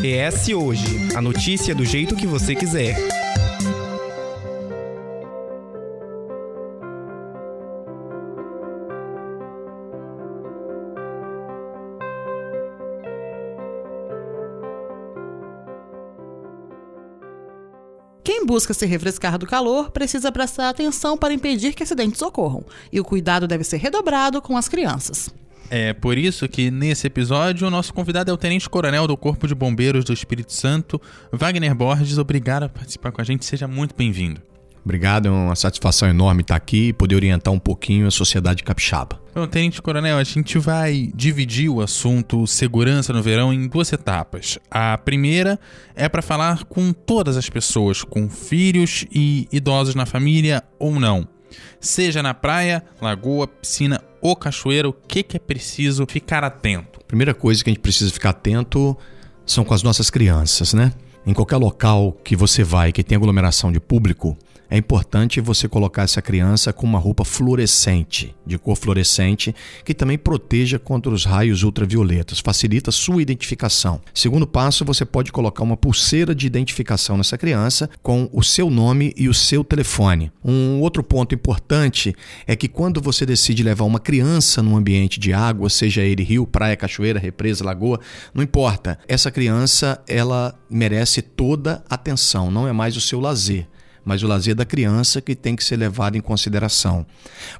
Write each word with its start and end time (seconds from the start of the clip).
ES 0.00 0.50
Hoje 0.50 1.08
a 1.16 1.20
notícia 1.20 1.74
do 1.74 1.84
jeito 1.84 2.14
que 2.14 2.24
você 2.24 2.54
quiser. 2.54 2.96
Quem 18.22 18.46
busca 18.46 18.72
se 18.72 18.86
refrescar 18.86 19.36
do 19.36 19.48
calor 19.48 19.90
precisa 19.90 20.30
prestar 20.30 20.68
atenção 20.68 21.18
para 21.18 21.34
impedir 21.34 21.74
que 21.74 21.82
acidentes 21.82 22.22
ocorram, 22.22 22.64
e 22.92 23.00
o 23.00 23.04
cuidado 23.04 23.48
deve 23.48 23.64
ser 23.64 23.78
redobrado 23.78 24.40
com 24.40 24.56
as 24.56 24.68
crianças. 24.68 25.28
É 25.70 25.92
por 25.92 26.16
isso 26.16 26.48
que 26.48 26.70
nesse 26.70 27.06
episódio 27.06 27.66
o 27.66 27.70
nosso 27.70 27.92
convidado 27.92 28.30
é 28.30 28.34
o 28.34 28.38
Tenente 28.38 28.68
Coronel 28.68 29.06
do 29.06 29.16
Corpo 29.16 29.46
de 29.46 29.54
Bombeiros 29.54 30.04
do 30.04 30.12
Espírito 30.12 30.52
Santo, 30.52 31.00
Wagner 31.30 31.74
Borges. 31.74 32.16
Obrigado 32.16 32.68
por 32.70 32.78
participar 32.78 33.12
com 33.12 33.20
a 33.20 33.24
gente, 33.24 33.44
seja 33.44 33.68
muito 33.68 33.94
bem-vindo. 33.94 34.40
Obrigado, 34.82 35.28
é 35.28 35.30
uma 35.30 35.54
satisfação 35.54 36.08
enorme 36.08 36.40
estar 36.40 36.56
aqui 36.56 36.88
e 36.88 36.92
poder 36.94 37.16
orientar 37.16 37.52
um 37.52 37.58
pouquinho 37.58 38.06
a 38.06 38.10
sociedade 38.10 38.62
capixaba. 38.62 39.20
Bom, 39.34 39.46
Tenente 39.46 39.82
Coronel, 39.82 40.16
a 40.16 40.24
gente 40.24 40.58
vai 40.58 41.12
dividir 41.14 41.68
o 41.68 41.82
assunto 41.82 42.46
segurança 42.46 43.12
no 43.12 43.22
verão 43.22 43.52
em 43.52 43.68
duas 43.68 43.92
etapas. 43.92 44.58
A 44.70 44.96
primeira 44.96 45.60
é 45.94 46.08
para 46.08 46.22
falar 46.22 46.64
com 46.64 46.94
todas 46.94 47.36
as 47.36 47.50
pessoas, 47.50 48.02
com 48.02 48.30
filhos 48.30 49.04
e 49.12 49.46
idosos 49.52 49.94
na 49.94 50.06
família 50.06 50.64
ou 50.78 50.98
não. 50.98 51.28
Seja 51.78 52.22
na 52.22 52.32
praia, 52.32 52.82
lagoa, 53.00 53.46
piscina 53.46 54.00
ou 54.20 54.36
cachoeira, 54.36 54.88
o 54.88 54.92
que, 54.92 55.22
que 55.22 55.36
é 55.36 55.40
preciso 55.40 56.06
ficar 56.08 56.44
atento? 56.44 57.00
Primeira 57.06 57.34
coisa 57.34 57.62
que 57.62 57.70
a 57.70 57.72
gente 57.72 57.82
precisa 57.82 58.10
ficar 58.10 58.30
atento 58.30 58.96
são 59.46 59.64
com 59.64 59.74
as 59.74 59.82
nossas 59.82 60.10
crianças, 60.10 60.74
né? 60.74 60.92
Em 61.26 61.32
qualquer 61.32 61.56
local 61.56 62.12
que 62.24 62.36
você 62.36 62.62
vai 62.62 62.92
que 62.92 63.02
tem 63.02 63.16
aglomeração 63.16 63.70
de 63.70 63.80
público, 63.80 64.36
é 64.70 64.76
importante 64.76 65.40
você 65.40 65.66
colocar 65.66 66.02
essa 66.02 66.20
criança 66.20 66.72
com 66.72 66.86
uma 66.86 66.98
roupa 66.98 67.24
fluorescente, 67.24 68.34
de 68.46 68.58
cor 68.58 68.76
fluorescente, 68.76 69.54
que 69.84 69.94
também 69.94 70.18
proteja 70.18 70.78
contra 70.78 71.12
os 71.12 71.24
raios 71.24 71.62
ultravioletas, 71.62 72.40
facilita 72.40 72.90
sua 72.90 73.22
identificação. 73.22 74.00
Segundo 74.12 74.46
passo, 74.46 74.84
você 74.84 75.04
pode 75.04 75.32
colocar 75.32 75.62
uma 75.62 75.76
pulseira 75.76 76.34
de 76.34 76.46
identificação 76.46 77.16
nessa 77.16 77.38
criança 77.38 77.88
com 78.02 78.28
o 78.32 78.42
seu 78.42 78.68
nome 78.68 79.14
e 79.16 79.28
o 79.28 79.34
seu 79.34 79.64
telefone. 79.64 80.30
Um 80.44 80.80
outro 80.80 81.02
ponto 81.02 81.34
importante 81.34 82.14
é 82.46 82.54
que 82.54 82.68
quando 82.68 83.00
você 83.00 83.24
decide 83.24 83.62
levar 83.62 83.84
uma 83.84 84.00
criança 84.00 84.62
num 84.62 84.76
ambiente 84.76 85.18
de 85.18 85.32
água, 85.32 85.70
seja 85.70 86.02
ele 86.02 86.22
rio, 86.22 86.46
praia, 86.46 86.76
cachoeira, 86.76 87.18
represa, 87.18 87.64
lagoa, 87.64 88.00
não 88.34 88.42
importa. 88.42 88.98
Essa 89.08 89.30
criança, 89.30 90.02
ela 90.06 90.54
merece 90.68 91.22
toda 91.22 91.82
atenção, 91.88 92.50
não 92.50 92.68
é 92.68 92.72
mais 92.72 92.96
o 92.96 93.00
seu 93.00 93.18
lazer 93.18 93.66
mas 94.08 94.22
o 94.22 94.26
lazer 94.26 94.54
da 94.54 94.64
criança 94.64 95.20
que 95.20 95.36
tem 95.36 95.54
que 95.54 95.62
ser 95.62 95.76
levado 95.76 96.16
em 96.16 96.20
consideração. 96.22 97.04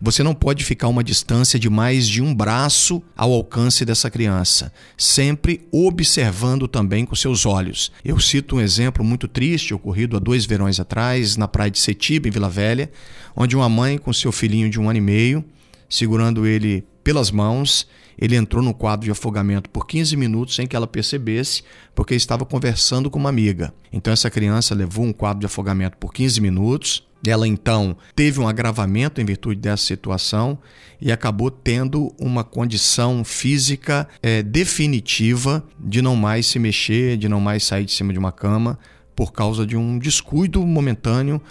Você 0.00 0.22
não 0.22 0.34
pode 0.34 0.64
ficar 0.64 0.88
uma 0.88 1.04
distância 1.04 1.58
de 1.58 1.68
mais 1.68 2.08
de 2.08 2.22
um 2.22 2.34
braço 2.34 3.02
ao 3.14 3.30
alcance 3.34 3.84
dessa 3.84 4.10
criança, 4.10 4.72
sempre 4.96 5.68
observando 5.70 6.66
também 6.66 7.04
com 7.04 7.14
seus 7.14 7.44
olhos. 7.44 7.92
Eu 8.02 8.18
cito 8.18 8.56
um 8.56 8.60
exemplo 8.62 9.04
muito 9.04 9.28
triste 9.28 9.74
ocorrido 9.74 10.16
há 10.16 10.18
dois 10.18 10.46
verões 10.46 10.80
atrás, 10.80 11.36
na 11.36 11.46
praia 11.46 11.70
de 11.70 11.78
Setiba, 11.78 12.28
em 12.28 12.30
Vila 12.30 12.48
Velha, 12.48 12.90
onde 13.36 13.54
uma 13.54 13.68
mãe 13.68 13.98
com 13.98 14.10
seu 14.10 14.32
filhinho 14.32 14.70
de 14.70 14.80
um 14.80 14.88
ano 14.88 14.96
e 14.96 15.02
meio, 15.02 15.44
segurando 15.86 16.46
ele 16.46 16.82
pelas 17.04 17.30
mãos, 17.30 17.86
ele 18.18 18.36
entrou 18.36 18.62
no 18.62 18.74
quadro 18.74 19.04
de 19.04 19.10
afogamento 19.10 19.70
por 19.70 19.86
15 19.86 20.16
minutos 20.16 20.54
sem 20.54 20.66
que 20.66 20.74
ela 20.74 20.86
percebesse, 20.86 21.62
porque 21.94 22.14
estava 22.14 22.44
conversando 22.44 23.08
com 23.08 23.18
uma 23.18 23.28
amiga. 23.28 23.72
Então 23.92 24.12
essa 24.12 24.30
criança 24.30 24.74
levou 24.74 25.04
um 25.04 25.12
quadro 25.12 25.40
de 25.40 25.46
afogamento 25.46 25.96
por 25.96 26.12
15 26.12 26.40
minutos. 26.40 27.06
Ela 27.26 27.48
então 27.48 27.96
teve 28.14 28.38
um 28.40 28.46
agravamento 28.46 29.20
em 29.20 29.24
virtude 29.24 29.60
dessa 29.60 29.84
situação 29.84 30.58
e 31.00 31.10
acabou 31.10 31.50
tendo 31.50 32.14
uma 32.18 32.44
condição 32.44 33.24
física 33.24 34.08
é, 34.22 34.42
definitiva 34.42 35.64
de 35.78 36.00
não 36.00 36.14
mais 36.14 36.46
se 36.46 36.58
mexer, 36.58 37.16
de 37.16 37.28
não 37.28 37.40
mais 37.40 37.64
sair 37.64 37.84
de 37.84 37.92
cima 37.92 38.12
de 38.12 38.18
uma 38.18 38.32
cama 38.32 38.78
por 39.16 39.32
causa 39.32 39.66
de 39.66 39.76
um 39.76 39.98
descuido 39.98 40.64
momentâneo 40.64 41.42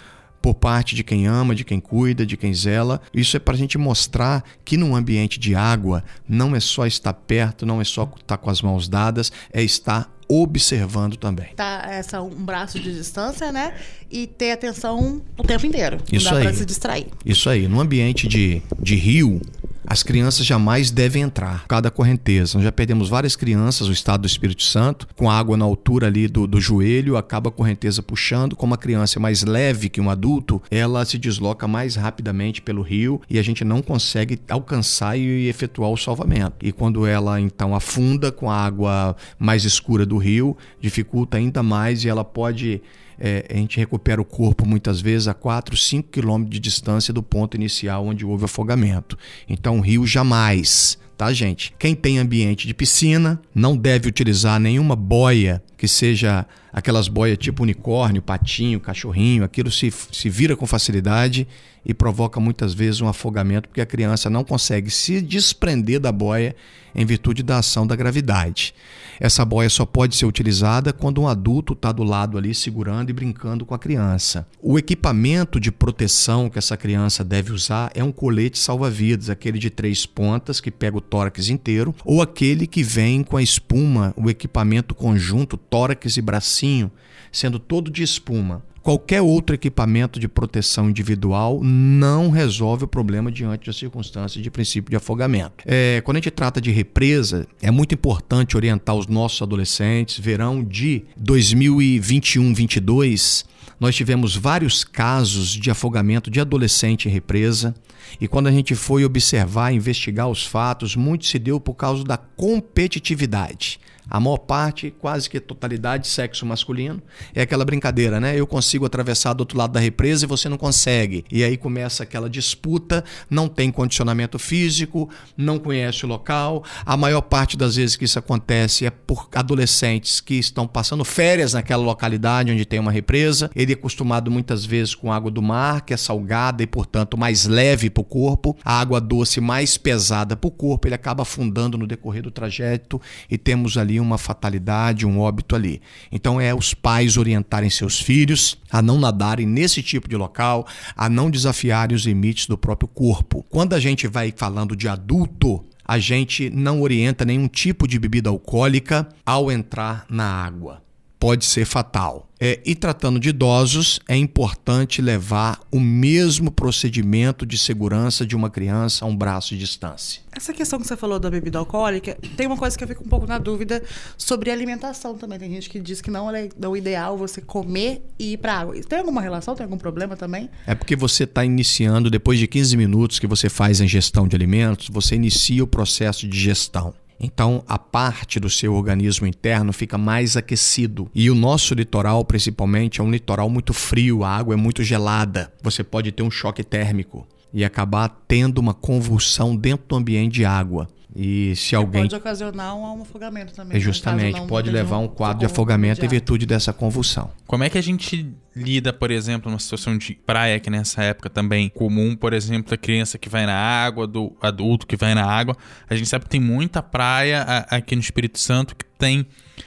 por 0.48 0.54
parte 0.54 0.94
de 0.94 1.04
quem 1.04 1.26
ama, 1.26 1.54
de 1.54 1.62
quem 1.62 1.78
cuida, 1.78 2.24
de 2.24 2.34
quem 2.34 2.54
zela. 2.54 3.02
Isso 3.12 3.36
é 3.36 3.40
para 3.40 3.52
a 3.52 3.56
gente 3.58 3.76
mostrar 3.76 4.42
que 4.64 4.78
num 4.78 4.96
ambiente 4.96 5.38
de 5.38 5.54
água 5.54 6.02
não 6.26 6.56
é 6.56 6.60
só 6.60 6.86
estar 6.86 7.12
perto, 7.12 7.66
não 7.66 7.82
é 7.82 7.84
só 7.84 8.10
estar 8.18 8.38
com 8.38 8.48
as 8.48 8.62
mãos 8.62 8.88
dadas, 8.88 9.30
é 9.52 9.62
estar 9.62 10.10
observando 10.26 11.16
também. 11.16 11.48
Tá 11.54 11.86
essa 11.86 12.22
um 12.22 12.30
braço 12.30 12.80
de 12.80 12.94
distância, 12.94 13.52
né? 13.52 13.74
E 14.10 14.26
ter 14.26 14.52
atenção 14.52 15.20
o 15.36 15.42
tempo 15.42 15.66
inteiro. 15.66 15.98
Isso 16.10 16.24
não 16.24 16.32
dá 16.32 16.38
aí. 16.38 16.44
para 16.44 16.54
se 16.54 16.64
distrair. 16.64 17.06
Isso 17.26 17.50
aí. 17.50 17.68
Num 17.68 17.80
ambiente 17.80 18.26
de, 18.26 18.62
de 18.80 18.94
rio, 18.94 19.42
as 19.88 20.02
crianças 20.02 20.44
jamais 20.44 20.90
devem 20.90 21.22
entrar. 21.22 21.64
Cada 21.66 21.90
correnteza. 21.90 22.58
Nós 22.58 22.64
já 22.64 22.70
perdemos 22.70 23.08
várias 23.08 23.34
crianças, 23.34 23.88
o 23.88 23.92
estado 23.92 24.20
do 24.20 24.26
Espírito 24.26 24.62
Santo, 24.62 25.08
com 25.16 25.30
água 25.30 25.56
na 25.56 25.64
altura 25.64 26.08
ali 26.08 26.28
do, 26.28 26.46
do 26.46 26.60
joelho, 26.60 27.16
acaba 27.16 27.48
a 27.48 27.52
correnteza 27.52 28.02
puxando. 28.02 28.54
Como 28.54 28.74
a 28.74 28.78
criança 28.78 29.18
é 29.18 29.20
mais 29.20 29.42
leve 29.42 29.88
que 29.88 30.00
um 30.00 30.10
adulto, 30.10 30.62
ela 30.70 31.04
se 31.06 31.16
desloca 31.16 31.66
mais 31.66 31.96
rapidamente 31.96 32.60
pelo 32.60 32.82
rio 32.82 33.20
e 33.30 33.38
a 33.38 33.42
gente 33.42 33.64
não 33.64 33.80
consegue 33.80 34.38
alcançar 34.50 35.18
e 35.18 35.48
efetuar 35.48 35.90
o 35.90 35.96
salvamento. 35.96 36.56
E 36.60 36.70
quando 36.70 37.06
ela 37.06 37.40
então 37.40 37.74
afunda 37.74 38.30
com 38.30 38.50
a 38.50 38.56
água 38.56 39.16
mais 39.38 39.64
escura 39.64 40.04
do 40.04 40.18
rio, 40.18 40.54
dificulta 40.78 41.38
ainda 41.38 41.62
mais 41.62 42.04
e 42.04 42.08
ela 42.08 42.24
pode 42.24 42.82
é, 43.18 43.46
a 43.50 43.54
gente 43.54 43.78
recupera 43.78 44.20
o 44.20 44.24
corpo 44.24 44.66
muitas 44.66 45.00
vezes 45.00 45.28
a 45.28 45.34
4, 45.34 45.76
5 45.76 46.08
quilômetros 46.10 46.54
de 46.54 46.60
distância 46.60 47.12
do 47.12 47.22
ponto 47.22 47.56
inicial 47.56 48.06
onde 48.06 48.24
houve 48.24 48.44
afogamento. 48.44 49.18
Então, 49.48 49.78
o 49.78 49.80
rio 49.80 50.06
jamais, 50.06 50.98
tá, 51.16 51.32
gente? 51.32 51.74
Quem 51.78 51.94
tem 51.94 52.18
ambiente 52.18 52.66
de 52.66 52.74
piscina 52.74 53.40
não 53.54 53.76
deve 53.76 54.08
utilizar 54.08 54.60
nenhuma 54.60 54.94
boia 54.94 55.62
que 55.78 55.86
seja 55.86 56.44
aquelas 56.72 57.08
boias 57.08 57.38
tipo 57.38 57.62
unicórnio, 57.62 58.20
patinho, 58.20 58.80
cachorrinho, 58.80 59.44
aquilo 59.44 59.70
se, 59.70 59.90
se 59.90 60.28
vira 60.28 60.56
com 60.56 60.66
facilidade 60.66 61.46
e 61.86 61.94
provoca 61.94 62.40
muitas 62.40 62.74
vezes 62.74 63.00
um 63.00 63.08
afogamento 63.08 63.68
porque 63.68 63.80
a 63.80 63.86
criança 63.86 64.28
não 64.28 64.44
consegue 64.44 64.90
se 64.90 65.22
desprender 65.22 66.00
da 66.00 66.12
boia 66.12 66.54
em 66.94 67.06
virtude 67.06 67.42
da 67.42 67.58
ação 67.58 67.86
da 67.86 67.94
gravidade. 67.94 68.74
Essa 69.20 69.44
boia 69.44 69.68
só 69.68 69.84
pode 69.84 70.16
ser 70.16 70.26
utilizada 70.26 70.92
quando 70.92 71.20
um 71.20 71.28
adulto 71.28 71.72
está 71.72 71.90
do 71.90 72.04
lado 72.04 72.38
ali 72.38 72.54
segurando 72.54 73.10
e 73.10 73.12
brincando 73.12 73.64
com 73.64 73.74
a 73.74 73.78
criança. 73.78 74.46
O 74.62 74.78
equipamento 74.78 75.58
de 75.58 75.72
proteção 75.72 76.48
que 76.48 76.58
essa 76.58 76.76
criança 76.76 77.24
deve 77.24 77.52
usar 77.52 77.90
é 77.94 78.02
um 78.02 78.12
colete 78.12 78.58
salva-vidas, 78.58 79.28
aquele 79.28 79.58
de 79.58 79.70
três 79.70 80.06
pontas 80.06 80.60
que 80.60 80.70
pega 80.70 80.96
o 80.96 81.00
tórax 81.00 81.48
inteiro, 81.48 81.94
ou 82.04 82.22
aquele 82.22 82.66
que 82.66 82.82
vem 82.82 83.22
com 83.22 83.36
a 83.36 83.42
espuma, 83.42 84.14
o 84.16 84.30
equipamento 84.30 84.94
conjunto 84.94 85.56
tórax 85.70 86.16
e 86.16 86.22
bracinho, 86.22 86.90
sendo 87.32 87.58
todo 87.58 87.90
de 87.90 88.02
espuma. 88.02 88.62
Qualquer 88.82 89.20
outro 89.20 89.54
equipamento 89.54 90.18
de 90.18 90.26
proteção 90.26 90.88
individual 90.88 91.60
não 91.62 92.30
resolve 92.30 92.84
o 92.84 92.88
problema 92.88 93.30
diante 93.30 93.66
das 93.66 93.76
circunstâncias 93.76 94.42
de 94.42 94.50
princípio 94.50 94.88
de 94.88 94.96
afogamento. 94.96 95.62
É, 95.66 96.00
quando 96.02 96.16
a 96.16 96.20
gente 96.20 96.30
trata 96.30 96.58
de 96.58 96.70
represa, 96.70 97.46
é 97.60 97.70
muito 97.70 97.94
importante 97.94 98.56
orientar 98.56 98.94
os 98.94 99.06
nossos 99.06 99.42
adolescentes. 99.42 100.18
Verão 100.18 100.64
de 100.64 101.04
2021-22, 101.22 103.44
nós 103.78 103.94
tivemos 103.94 104.34
vários 104.34 104.84
casos 104.84 105.50
de 105.50 105.70
afogamento 105.70 106.30
de 106.30 106.40
adolescente 106.40 107.08
em 107.08 107.12
represa. 107.12 107.74
E 108.18 108.26
quando 108.26 108.46
a 108.46 108.50
gente 108.50 108.74
foi 108.74 109.04
observar, 109.04 109.72
investigar 109.72 110.28
os 110.28 110.46
fatos, 110.46 110.96
muito 110.96 111.26
se 111.26 111.38
deu 111.38 111.60
por 111.60 111.74
causa 111.74 112.02
da 112.04 112.16
competitividade. 112.16 113.78
A 114.10 114.20
maior 114.20 114.38
parte, 114.38 114.90
quase 114.98 115.28
que 115.28 115.38
totalidade, 115.40 116.08
sexo 116.08 116.46
masculino. 116.46 117.02
É 117.34 117.42
aquela 117.42 117.64
brincadeira, 117.64 118.20
né? 118.20 118.38
Eu 118.38 118.46
consigo 118.46 118.86
atravessar 118.86 119.32
do 119.32 119.40
outro 119.40 119.58
lado 119.58 119.72
da 119.72 119.80
represa 119.80 120.24
e 120.24 120.28
você 120.28 120.48
não 120.48 120.56
consegue. 120.56 121.24
E 121.30 121.42
aí 121.44 121.56
começa 121.56 122.02
aquela 122.02 122.28
disputa, 122.28 123.04
não 123.28 123.48
tem 123.48 123.70
condicionamento 123.70 124.38
físico, 124.38 125.08
não 125.36 125.58
conhece 125.58 126.04
o 126.04 126.08
local. 126.08 126.64
A 126.84 126.96
maior 126.96 127.22
parte 127.22 127.56
das 127.56 127.76
vezes 127.76 127.96
que 127.96 128.04
isso 128.04 128.18
acontece 128.18 128.86
é 128.86 128.90
por 128.90 129.28
adolescentes 129.34 130.20
que 130.20 130.34
estão 130.34 130.66
passando 130.66 131.04
férias 131.04 131.54
naquela 131.54 131.82
localidade 131.82 132.52
onde 132.52 132.64
tem 132.64 132.78
uma 132.78 132.92
represa. 132.92 133.50
Ele 133.54 133.72
é 133.72 133.74
acostumado 133.74 134.30
muitas 134.30 134.64
vezes 134.64 134.94
com 134.94 135.12
água 135.12 135.30
do 135.30 135.42
mar, 135.42 135.82
que 135.82 135.94
é 135.94 135.96
salgada 135.96 136.62
e, 136.62 136.66
portanto, 136.66 137.16
mais 137.16 137.46
leve 137.46 137.90
para 137.90 138.00
o 138.00 138.04
corpo. 138.04 138.56
A 138.64 138.80
água 138.80 139.00
doce 139.00 139.40
mais 139.40 139.76
pesada 139.76 140.36
para 140.36 140.48
o 140.48 140.50
corpo, 140.50 140.88
ele 140.88 140.94
acaba 140.94 141.22
afundando 141.22 141.78
no 141.78 141.86
decorrer 141.86 142.22
do 142.22 142.30
trajeto 142.30 143.00
e 143.30 143.36
temos 143.36 143.76
ali 143.76 143.97
uma 144.00 144.18
fatalidade, 144.18 145.06
um 145.06 145.20
óbito 145.20 145.54
ali. 145.54 145.80
Então 146.10 146.40
é 146.40 146.54
os 146.54 146.74
pais 146.74 147.16
orientarem 147.16 147.70
seus 147.70 148.00
filhos 148.00 148.58
a 148.70 148.82
não 148.82 148.98
nadarem 148.98 149.46
nesse 149.46 149.82
tipo 149.82 150.08
de 150.08 150.16
local, 150.16 150.66
a 150.96 151.08
não 151.08 151.30
desafiarem 151.30 151.94
os 151.94 152.04
limites 152.04 152.46
do 152.46 152.58
próprio 152.58 152.88
corpo. 152.88 153.44
Quando 153.48 153.74
a 153.74 153.80
gente 153.80 154.06
vai 154.06 154.32
falando 154.36 154.76
de 154.76 154.88
adulto, 154.88 155.64
a 155.84 155.98
gente 155.98 156.50
não 156.50 156.82
orienta 156.82 157.24
nenhum 157.24 157.48
tipo 157.48 157.88
de 157.88 157.98
bebida 157.98 158.28
alcoólica 158.28 159.08
ao 159.24 159.50
entrar 159.50 160.04
na 160.08 160.24
água. 160.24 160.87
Pode 161.18 161.44
ser 161.44 161.64
fatal. 161.64 162.28
É, 162.40 162.60
e 162.64 162.74
tratando 162.76 163.18
de 163.18 163.30
idosos, 163.30 163.98
é 164.06 164.16
importante 164.16 165.02
levar 165.02 165.60
o 165.72 165.80
mesmo 165.80 166.52
procedimento 166.52 167.44
de 167.44 167.58
segurança 167.58 168.24
de 168.24 168.36
uma 168.36 168.48
criança 168.48 169.04
a 169.04 169.08
um 169.08 169.16
braço 169.16 169.50
de 169.50 169.58
distância. 169.58 170.22
Essa 170.30 170.52
questão 170.52 170.78
que 170.78 170.86
você 170.86 170.96
falou 170.96 171.18
da 171.18 171.28
bebida 171.28 171.58
alcoólica, 171.58 172.16
tem 172.36 172.46
uma 172.46 172.56
coisa 172.56 172.78
que 172.78 172.84
eu 172.84 172.88
fico 172.88 173.02
um 173.02 173.08
pouco 173.08 173.26
na 173.26 173.38
dúvida 173.38 173.82
sobre 174.16 174.52
alimentação 174.52 175.18
também. 175.18 175.38
Tem 175.38 175.50
gente 175.50 175.68
que 175.68 175.80
diz 175.80 176.00
que 176.00 176.12
não 176.12 176.30
é 176.30 176.48
o 176.68 176.76
ideal 176.76 177.18
você 177.18 177.40
comer 177.40 178.04
e 178.16 178.34
ir 178.34 178.36
para 178.36 178.60
água. 178.60 178.80
Tem 178.82 179.00
alguma 179.00 179.20
relação? 179.20 179.56
Tem 179.56 179.64
algum 179.64 179.78
problema 179.78 180.16
também? 180.16 180.48
É 180.64 180.76
porque 180.76 180.94
você 180.94 181.24
está 181.24 181.44
iniciando, 181.44 182.08
depois 182.08 182.38
de 182.38 182.46
15 182.46 182.76
minutos 182.76 183.18
que 183.18 183.26
você 183.26 183.48
faz 183.48 183.80
a 183.80 183.84
ingestão 183.84 184.28
de 184.28 184.36
alimentos, 184.36 184.88
você 184.88 185.16
inicia 185.16 185.64
o 185.64 185.66
processo 185.66 186.28
de 186.28 186.38
gestão. 186.38 186.94
Então, 187.20 187.64
a 187.66 187.78
parte 187.78 188.38
do 188.38 188.48
seu 188.48 188.74
organismo 188.74 189.26
interno 189.26 189.72
fica 189.72 189.98
mais 189.98 190.36
aquecido. 190.36 191.10
E 191.14 191.30
o 191.30 191.34
nosso 191.34 191.74
litoral, 191.74 192.24
principalmente, 192.24 193.00
é 193.00 193.04
um 193.04 193.10
litoral 193.10 193.50
muito 193.50 193.72
frio, 193.72 194.22
a 194.22 194.30
água 194.30 194.54
é 194.54 194.56
muito 194.56 194.84
gelada. 194.84 195.52
Você 195.62 195.82
pode 195.82 196.12
ter 196.12 196.22
um 196.22 196.30
choque 196.30 196.62
térmico 196.62 197.26
e 197.52 197.64
acabar 197.64 198.08
tendo 198.28 198.58
uma 198.58 198.74
convulsão 198.74 199.56
dentro 199.56 199.86
do 199.88 199.96
ambiente 199.96 200.34
de 200.34 200.44
água. 200.44 200.88
E 201.16 201.56
se 201.56 201.74
alguém. 201.74 202.02
Pode 202.02 202.14
ocasionar 202.14 202.76
um 202.76 203.02
afogamento 203.02 203.52
também. 203.52 203.76
É 203.76 203.80
justamente, 203.80 204.40
pode 204.42 204.70
levar 204.70 204.98
um 204.98 205.08
quadro 205.08 205.40
de 205.40 205.46
afogamento 205.46 206.04
em 206.04 206.08
virtude 206.08 206.46
dessa 206.46 206.72
convulsão. 206.72 207.30
Como 207.46 207.64
é 207.64 207.70
que 207.70 207.78
a 207.78 207.82
gente 207.82 208.30
lida, 208.58 208.92
por 208.92 209.10
exemplo, 209.10 209.50
numa 209.50 209.58
situação 209.58 209.96
de 209.96 210.14
praia, 210.26 210.58
que 210.58 210.68
nessa 210.68 211.02
época 211.02 211.30
também 211.30 211.68
comum, 211.68 212.16
por 212.16 212.32
exemplo, 212.32 212.70
da 212.70 212.76
criança 212.76 213.18
que 213.18 213.28
vai 213.28 213.46
na 213.46 213.54
água, 213.54 214.06
do 214.06 214.36
adulto 214.40 214.86
que 214.86 214.96
vai 214.96 215.14
na 215.14 215.24
água. 215.24 215.56
A 215.88 215.94
gente 215.94 216.08
sabe 216.08 216.24
que 216.24 216.30
tem 216.30 216.40
muita 216.40 216.82
praia 216.82 217.42
aqui 217.70 217.94
no 217.94 218.02
Espírito 218.02 218.38
Santo 218.38 218.74
que 218.74 218.84
tem 218.98 219.26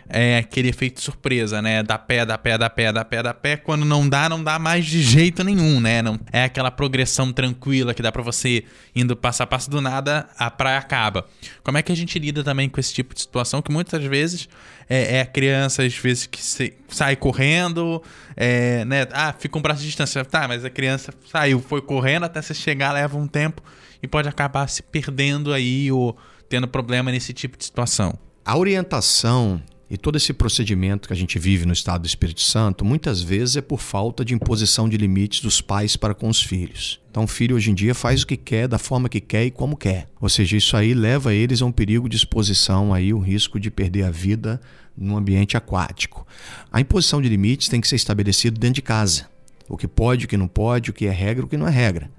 é, 0.10 0.38
aquele 0.40 0.70
efeito 0.70 1.02
surpresa, 1.02 1.62
né? 1.62 1.82
Da 1.82 1.98
pé, 1.98 2.26
da 2.26 2.38
pé, 2.38 2.58
da 2.58 2.70
pé, 2.70 2.92
da 2.92 3.06
pé, 3.06 3.24
da 3.24 3.34
pé. 3.34 3.58
Quando 3.58 3.86
não 3.86 4.08
dá, 4.08 4.28
não 4.28 4.44
dá 4.44 4.60
mais 4.60 4.86
de 4.86 5.02
jeito 5.02 5.44
nenhum, 5.44 5.80
né? 5.80 6.02
Não, 6.02 6.20
é 6.32 6.44
aquela 6.44 6.70
progressão 6.70 7.32
tranquila 7.32 7.94
que 7.94 8.02
dá 8.02 8.12
para 8.12 8.22
você 8.22 8.66
indo 8.96 9.16
passo 9.16 9.42
a 9.44 9.48
passo 9.48 9.70
do 9.70 9.80
nada, 9.80 10.28
a 10.38 10.52
praia 10.52 10.78
acaba. 10.78 11.26
Como 11.64 11.78
é 11.78 11.82
que 11.82 11.92
a 11.92 11.96
gente 11.96 12.20
lida 12.20 12.44
também 12.44 12.68
com 12.68 12.80
esse 12.80 12.94
tipo 12.94 13.16
de 13.16 13.22
situação 13.22 13.62
que 13.62 13.72
muitas 13.72 14.04
vezes 14.04 14.50
é, 14.90 15.18
é 15.18 15.22
a 15.22 15.26
criança, 15.26 15.84
às 15.84 15.96
vezes, 15.96 16.26
que 16.26 16.42
se, 16.42 16.74
sai 16.88 17.16
correndo, 17.16 18.02
é, 18.36 18.84
né? 18.86 19.08
Ah, 19.12 19.34
fica 19.38 19.58
um 19.58 19.62
braço 19.62 19.82
de 19.82 19.88
distância. 19.88 20.24
Tá, 20.26 20.48
mas 20.48 20.64
a 20.66 20.70
criança 20.70 21.14
saiu, 21.32 21.60
foi 21.60 21.82
correndo 21.82 22.24
até 22.24 22.42
você 22.42 22.54
chegar, 22.54 22.92
leva 22.92 23.18
um 23.18 23.28
tempo 23.28 23.62
e 24.02 24.08
pode 24.08 24.28
acabar 24.28 24.68
se 24.68 24.82
perdendo 24.82 25.54
aí 25.54 25.92
ou 25.92 26.18
tendo 26.50 26.68
problema 26.68 27.12
nesse 27.12 27.34
tipo 27.34 27.58
de 27.58 27.66
situação. 27.66 28.18
A 28.44 28.58
orientação 28.58 29.62
e 29.92 29.98
todo 29.98 30.16
esse 30.16 30.32
procedimento 30.32 31.10
que 31.10 31.14
a 31.14 31.18
gente 31.18 31.38
vive 31.38 31.66
no 31.66 31.74
estado 31.74 32.04
do 32.04 32.08
Espírito 32.08 32.40
Santo, 32.40 32.86
muitas 32.86 33.22
vezes 33.22 33.58
é 33.58 33.62
por 33.62 33.82
falta 33.82 34.24
de 34.24 34.34
imposição 34.34 34.88
de 34.88 34.96
limites 34.96 35.42
dos 35.42 35.60
pais 35.60 35.98
para 35.98 36.16
com 36.16 36.30
os 36.30 36.42
filhos. 36.42 37.02
Então, 37.12 37.26
o 37.26 37.28
filho 37.28 37.58
hoje 37.58 37.72
em 37.72 37.74
dia 37.74 37.94
faz 37.94 38.24
o 38.24 38.28
que 38.28 38.38
quer, 38.38 38.70
da 38.70 38.78
forma 38.78 39.10
que 39.10 39.20
quer 39.20 39.44
e 39.44 39.52
como 39.52 39.76
quer. 39.76 40.08
Ou 40.22 40.30
seja, 40.30 40.56
isso 40.56 40.78
aí 40.78 40.94
leva 40.94 41.34
eles 41.34 41.62
a 41.62 41.66
um 41.66 41.74
perigo 41.74 42.08
de 42.08 42.16
exposição, 42.16 42.94
aí, 42.94 43.14
o 43.14 43.20
risco 43.20 43.60
de 43.60 43.70
perder 43.70 44.04
a 44.04 44.10
vida 44.10 44.62
no 44.98 45.18
ambiente 45.18 45.58
aquático. 45.58 46.26
A 46.72 46.80
imposição 46.80 47.22
de 47.22 47.28
limites 47.28 47.68
tem 47.68 47.82
que 47.82 47.88
ser 47.90 47.98
estabelecido 47.98 48.58
dentro 48.58 48.76
de 48.76 48.82
casa. 48.82 49.28
O 49.68 49.76
que 49.76 49.90
pode, 49.90 50.24
o 50.24 50.28
que 50.30 50.38
não 50.38 50.48
pode, 50.48 50.90
o 50.90 50.94
que 50.94 51.06
é 51.06 51.12
regra, 51.12 51.44
o 51.44 51.50
que 51.50 51.58
não 51.58 51.68
é 51.68 51.72
regra. 51.72 52.10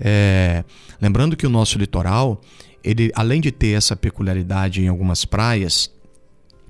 É... 0.00 0.64
Lembrando 1.00 1.36
que 1.36 1.46
o 1.46 1.50
nosso 1.50 1.78
litoral 1.78 2.40
ele, 2.82 3.12
além 3.14 3.40
de 3.40 3.52
ter 3.52 3.76
essa 3.76 3.94
peculiaridade 3.94 4.82
em 4.82 4.88
algumas 4.88 5.24
praias, 5.24 5.88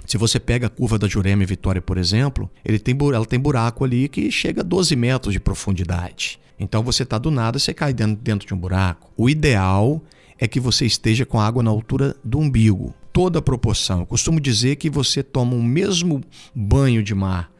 se 0.06 0.16
você 0.16 0.40
pega 0.40 0.66
a 0.66 0.70
curva 0.70 0.98
da 0.98 1.06
Jurema 1.08 1.42
e 1.42 1.46
Vitória, 1.46 1.80
por 1.80 1.98
exemplo, 1.98 2.50
ele 2.64 2.78
tem, 2.78 2.96
ela 3.14 3.26
tem 3.26 3.38
buraco 3.38 3.84
ali 3.84 4.08
que 4.08 4.30
chega 4.30 4.60
a 4.60 4.64
12 4.64 4.94
metros 4.96 5.32
de 5.32 5.40
profundidade. 5.40 6.38
Então 6.58 6.82
você 6.82 7.02
está 7.02 7.18
do 7.18 7.30
nada, 7.30 7.58
você 7.58 7.74
cai 7.74 7.92
dentro, 7.92 8.16
dentro 8.22 8.46
de 8.46 8.54
um 8.54 8.58
buraco. 8.58 9.10
O 9.16 9.28
ideal 9.28 10.02
é 10.38 10.48
que 10.48 10.60
você 10.60 10.86
esteja 10.86 11.26
com 11.26 11.38
a 11.38 11.46
água 11.46 11.62
na 11.62 11.70
altura 11.70 12.16
do 12.24 12.38
umbigo. 12.38 12.94
Toda 13.12 13.40
a 13.40 13.42
proporção. 13.42 14.00
Eu 14.00 14.06
costumo 14.06 14.40
dizer 14.40 14.76
que 14.76 14.88
você 14.88 15.22
toma 15.22 15.54
o 15.54 15.62
mesmo 15.62 16.22
banho 16.54 17.02
de 17.02 17.14
mar 17.14 17.51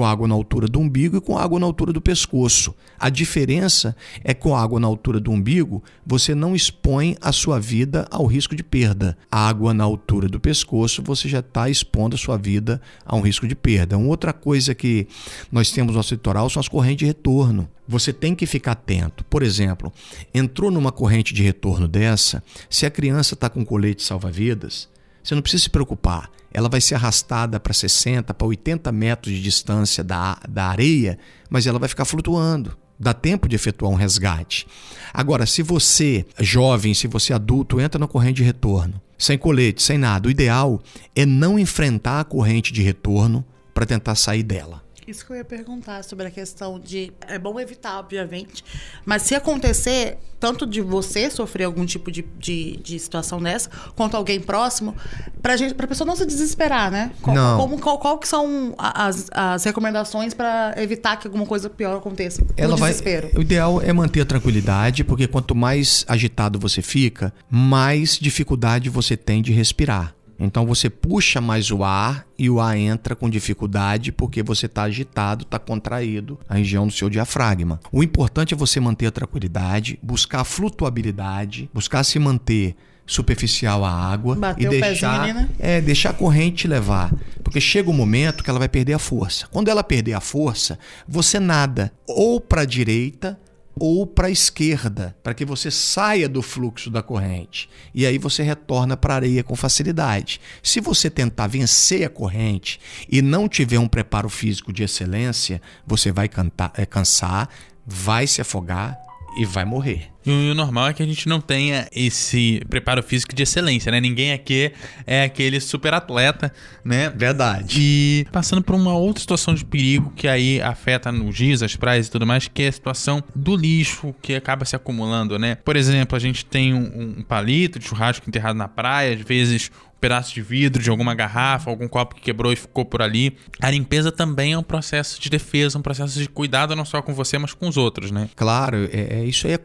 com 0.00 0.06
água 0.06 0.26
na 0.26 0.34
altura 0.34 0.66
do 0.66 0.80
umbigo 0.80 1.18
e 1.18 1.20
com 1.20 1.36
água 1.36 1.60
na 1.60 1.66
altura 1.66 1.92
do 1.92 2.00
pescoço. 2.00 2.74
A 2.98 3.10
diferença 3.10 3.94
é 4.24 4.32
que 4.32 4.40
com 4.40 4.56
água 4.56 4.80
na 4.80 4.86
altura 4.86 5.20
do 5.20 5.30
umbigo, 5.30 5.84
você 6.06 6.34
não 6.34 6.54
expõe 6.54 7.18
a 7.20 7.32
sua 7.32 7.60
vida 7.60 8.08
ao 8.10 8.24
risco 8.24 8.56
de 8.56 8.62
perda. 8.62 9.14
A 9.30 9.46
água 9.46 9.74
na 9.74 9.84
altura 9.84 10.26
do 10.26 10.40
pescoço, 10.40 11.02
você 11.02 11.28
já 11.28 11.40
está 11.40 11.68
expondo 11.68 12.16
a 12.16 12.18
sua 12.18 12.38
vida 12.38 12.80
a 13.04 13.14
um 13.14 13.20
risco 13.20 13.46
de 13.46 13.54
perda. 13.54 13.98
Uma 13.98 14.08
outra 14.08 14.32
coisa 14.32 14.74
que 14.74 15.06
nós 15.52 15.70
temos 15.70 15.92
no 15.92 15.98
nosso 15.98 16.14
litoral 16.14 16.48
são 16.48 16.60
as 16.60 16.68
correntes 16.68 17.00
de 17.00 17.04
retorno. 17.04 17.68
Você 17.86 18.10
tem 18.10 18.34
que 18.34 18.46
ficar 18.46 18.72
atento. 18.72 19.22
Por 19.24 19.42
exemplo, 19.42 19.92
entrou 20.32 20.70
numa 20.70 20.90
corrente 20.90 21.34
de 21.34 21.42
retorno 21.42 21.86
dessa, 21.86 22.42
se 22.70 22.86
a 22.86 22.90
criança 22.90 23.34
está 23.34 23.50
com 23.50 23.66
colete 23.66 24.02
salva-vidas, 24.02 24.88
você 25.22 25.34
não 25.34 25.42
precisa 25.42 25.64
se 25.64 25.70
preocupar. 25.70 26.30
Ela 26.52 26.68
vai 26.68 26.80
ser 26.80 26.96
arrastada 26.96 27.60
para 27.60 27.72
60, 27.72 28.34
para 28.34 28.46
80 28.46 28.90
metros 28.90 29.34
de 29.34 29.42
distância 29.42 30.02
da, 30.02 30.38
da 30.48 30.66
areia, 30.66 31.18
mas 31.48 31.66
ela 31.66 31.78
vai 31.78 31.88
ficar 31.88 32.04
flutuando. 32.04 32.76
Dá 32.98 33.14
tempo 33.14 33.48
de 33.48 33.56
efetuar 33.56 33.90
um 33.90 33.94
resgate. 33.94 34.66
Agora, 35.14 35.46
se 35.46 35.62
você, 35.62 36.26
jovem, 36.38 36.92
se 36.92 37.06
você 37.06 37.32
adulto, 37.32 37.80
entra 37.80 37.98
na 37.98 38.06
corrente 38.06 38.36
de 38.36 38.42
retorno, 38.42 39.00
sem 39.16 39.38
colete, 39.38 39.82
sem 39.82 39.96
nada, 39.96 40.28
o 40.28 40.30
ideal 40.30 40.82
é 41.14 41.24
não 41.24 41.58
enfrentar 41.58 42.20
a 42.20 42.24
corrente 42.24 42.72
de 42.72 42.82
retorno 42.82 43.44
para 43.72 43.86
tentar 43.86 44.14
sair 44.16 44.42
dela. 44.42 44.82
Isso 45.10 45.26
que 45.26 45.32
eu 45.32 45.36
ia 45.36 45.44
perguntar 45.44 46.04
sobre 46.04 46.28
a 46.28 46.30
questão 46.30 46.78
de. 46.78 47.12
É 47.26 47.36
bom 47.36 47.58
evitar, 47.58 47.98
obviamente. 47.98 48.62
Mas 49.04 49.22
se 49.22 49.34
acontecer, 49.34 50.18
tanto 50.38 50.64
de 50.64 50.80
você 50.80 51.28
sofrer 51.28 51.64
algum 51.64 51.84
tipo 51.84 52.12
de, 52.12 52.24
de, 52.38 52.76
de 52.76 52.96
situação 52.96 53.42
dessa, 53.42 53.68
quanto 53.96 54.16
alguém 54.16 54.38
próximo, 54.40 54.94
pra, 55.42 55.56
gente, 55.56 55.74
pra 55.74 55.88
pessoa 55.88 56.06
não 56.06 56.14
se 56.14 56.24
desesperar, 56.24 56.92
né? 56.92 57.10
Qual, 57.20 57.34
não. 57.34 57.58
Como, 57.58 57.80
qual, 57.80 57.98
qual 57.98 58.18
que 58.18 58.28
são 58.28 58.72
as, 58.78 59.26
as 59.32 59.64
recomendações 59.64 60.32
para 60.32 60.74
evitar 60.76 61.16
que 61.16 61.26
alguma 61.26 61.44
coisa 61.44 61.68
pior 61.68 61.96
aconteça? 61.96 62.46
Ela 62.56 62.76
vai, 62.76 62.90
desespero. 62.90 63.30
O 63.36 63.40
ideal 63.40 63.82
é 63.82 63.92
manter 63.92 64.20
a 64.20 64.24
tranquilidade, 64.24 65.02
porque 65.02 65.26
quanto 65.26 65.56
mais 65.56 66.04
agitado 66.06 66.56
você 66.56 66.80
fica, 66.80 67.34
mais 67.50 68.16
dificuldade 68.16 68.88
você 68.88 69.16
tem 69.16 69.42
de 69.42 69.50
respirar. 69.52 70.14
Então 70.40 70.66
você 70.66 70.88
puxa 70.88 71.40
mais 71.40 71.70
o 71.70 71.84
ar 71.84 72.26
e 72.38 72.48
o 72.48 72.58
ar 72.58 72.76
entra 72.76 73.14
com 73.14 73.28
dificuldade 73.28 74.10
porque 74.10 74.42
você 74.42 74.66
está 74.66 74.84
agitado, 74.84 75.44
está 75.44 75.58
contraído 75.58 76.38
a 76.48 76.54
região 76.54 76.86
do 76.86 76.92
seu 76.92 77.10
diafragma. 77.10 77.78
O 77.92 78.02
importante 78.02 78.54
é 78.54 78.56
você 78.56 78.80
manter 78.80 79.06
a 79.06 79.10
tranquilidade, 79.10 79.98
buscar 80.02 80.40
a 80.40 80.44
flutuabilidade, 80.44 81.68
buscar 81.74 82.02
se 82.02 82.18
manter 82.18 82.74
superficial 83.10 83.84
a 83.84 83.90
água 83.90 84.36
Bateu 84.36 84.72
e 84.72 84.80
deixar, 84.80 85.20
pezinho, 85.22 85.34
né? 85.34 85.48
é, 85.58 85.80
deixar 85.80 86.10
a 86.10 86.14
corrente 86.14 86.68
levar. 86.68 87.12
Porque 87.42 87.60
chega 87.60 87.90
um 87.90 87.94
momento 87.94 88.44
que 88.44 88.48
ela 88.48 88.58
vai 88.58 88.68
perder 88.68 88.92
a 88.94 88.98
força. 88.98 89.48
Quando 89.50 89.68
ela 89.68 89.82
perder 89.82 90.14
a 90.14 90.20
força, 90.20 90.78
você 91.08 91.40
nada 91.40 91.92
ou 92.06 92.40
para 92.40 92.62
a 92.62 92.64
direita 92.64 93.38
ou 93.78 94.06
para 94.06 94.28
a 94.28 94.30
esquerda, 94.30 95.16
para 95.22 95.34
que 95.34 95.44
você 95.44 95.70
saia 95.70 96.28
do 96.28 96.42
fluxo 96.42 96.90
da 96.90 97.02
corrente. 97.02 97.68
E 97.94 98.04
aí 98.04 98.18
você 98.18 98.42
retorna 98.42 98.96
para 98.96 99.14
a 99.14 99.16
areia 99.16 99.42
com 99.42 99.56
facilidade. 99.56 100.40
Se 100.62 100.80
você 100.80 101.08
tentar 101.08 101.46
vencer 101.46 102.04
a 102.04 102.10
corrente 102.10 102.80
e 103.08 103.22
não 103.22 103.48
tiver 103.48 103.78
um 103.78 103.88
preparo 103.88 104.28
físico 104.28 104.72
de 104.72 104.82
excelência, 104.82 105.62
você 105.86 106.12
vai 106.12 106.28
cantar, 106.28 106.72
é, 106.76 106.84
cansar, 106.84 107.48
vai 107.86 108.26
se 108.26 108.40
afogar 108.40 108.98
e 109.38 109.44
vai 109.44 109.64
morrer. 109.64 110.10
E 110.24 110.50
o 110.50 110.54
normal 110.54 110.88
é 110.88 110.92
que 110.92 111.02
a 111.02 111.06
gente 111.06 111.28
não 111.28 111.40
tenha 111.40 111.88
esse 111.94 112.60
preparo 112.68 113.02
físico 113.02 113.34
de 113.34 113.42
excelência, 113.42 113.90
né? 113.90 114.00
Ninguém 114.00 114.32
aqui 114.32 114.72
é 115.06 115.24
aquele 115.24 115.60
super 115.60 115.94
atleta, 115.94 116.52
né? 116.84 117.10
Verdade. 117.10 117.76
E 117.80 118.26
passando 118.30 118.62
por 118.62 118.74
uma 118.74 118.94
outra 118.94 119.20
situação 119.20 119.54
de 119.54 119.64
perigo 119.64 120.12
que 120.14 120.28
aí 120.28 120.60
afeta 120.60 121.10
nos 121.10 121.34
dias, 121.34 121.62
as 121.62 121.74
praias 121.74 122.06
e 122.06 122.10
tudo 122.10 122.26
mais, 122.26 122.48
que 122.48 122.62
é 122.62 122.68
a 122.68 122.72
situação 122.72 123.22
do 123.34 123.56
lixo 123.56 124.14
que 124.20 124.34
acaba 124.34 124.64
se 124.64 124.76
acumulando, 124.76 125.38
né? 125.38 125.54
Por 125.54 125.76
exemplo, 125.76 126.16
a 126.16 126.20
gente 126.20 126.44
tem 126.44 126.74
um, 126.74 127.18
um 127.18 127.22
palito 127.22 127.78
de 127.78 127.86
churrasco 127.86 128.28
enterrado 128.28 128.56
na 128.56 128.68
praia, 128.68 129.14
às 129.14 129.22
vezes 129.22 129.70
pedaço 130.00 130.34
de 130.34 130.40
vidro 130.40 130.82
de 130.82 130.88
alguma 130.88 131.14
garrafa, 131.14 131.70
algum 131.70 131.86
copo 131.86 132.14
que 132.14 132.22
quebrou 132.22 132.52
e 132.52 132.56
ficou 132.56 132.84
por 132.84 133.02
ali. 133.02 133.36
A 133.60 133.70
limpeza 133.70 134.10
também 134.10 134.54
é 134.54 134.58
um 134.58 134.62
processo 134.62 135.20
de 135.20 135.28
defesa, 135.28 135.78
um 135.78 135.82
processo 135.82 136.18
de 136.18 136.28
cuidado 136.28 136.74
não 136.74 136.84
só 136.84 137.02
com 137.02 137.12
você, 137.12 137.36
mas 137.38 137.52
com 137.52 137.68
os 137.68 137.76
outros, 137.76 138.10
né? 138.10 138.30
Claro, 138.34 138.88
é, 138.90 139.20
é 139.20 139.24
isso 139.24 139.46
aí 139.46 139.54
é, 139.54 139.60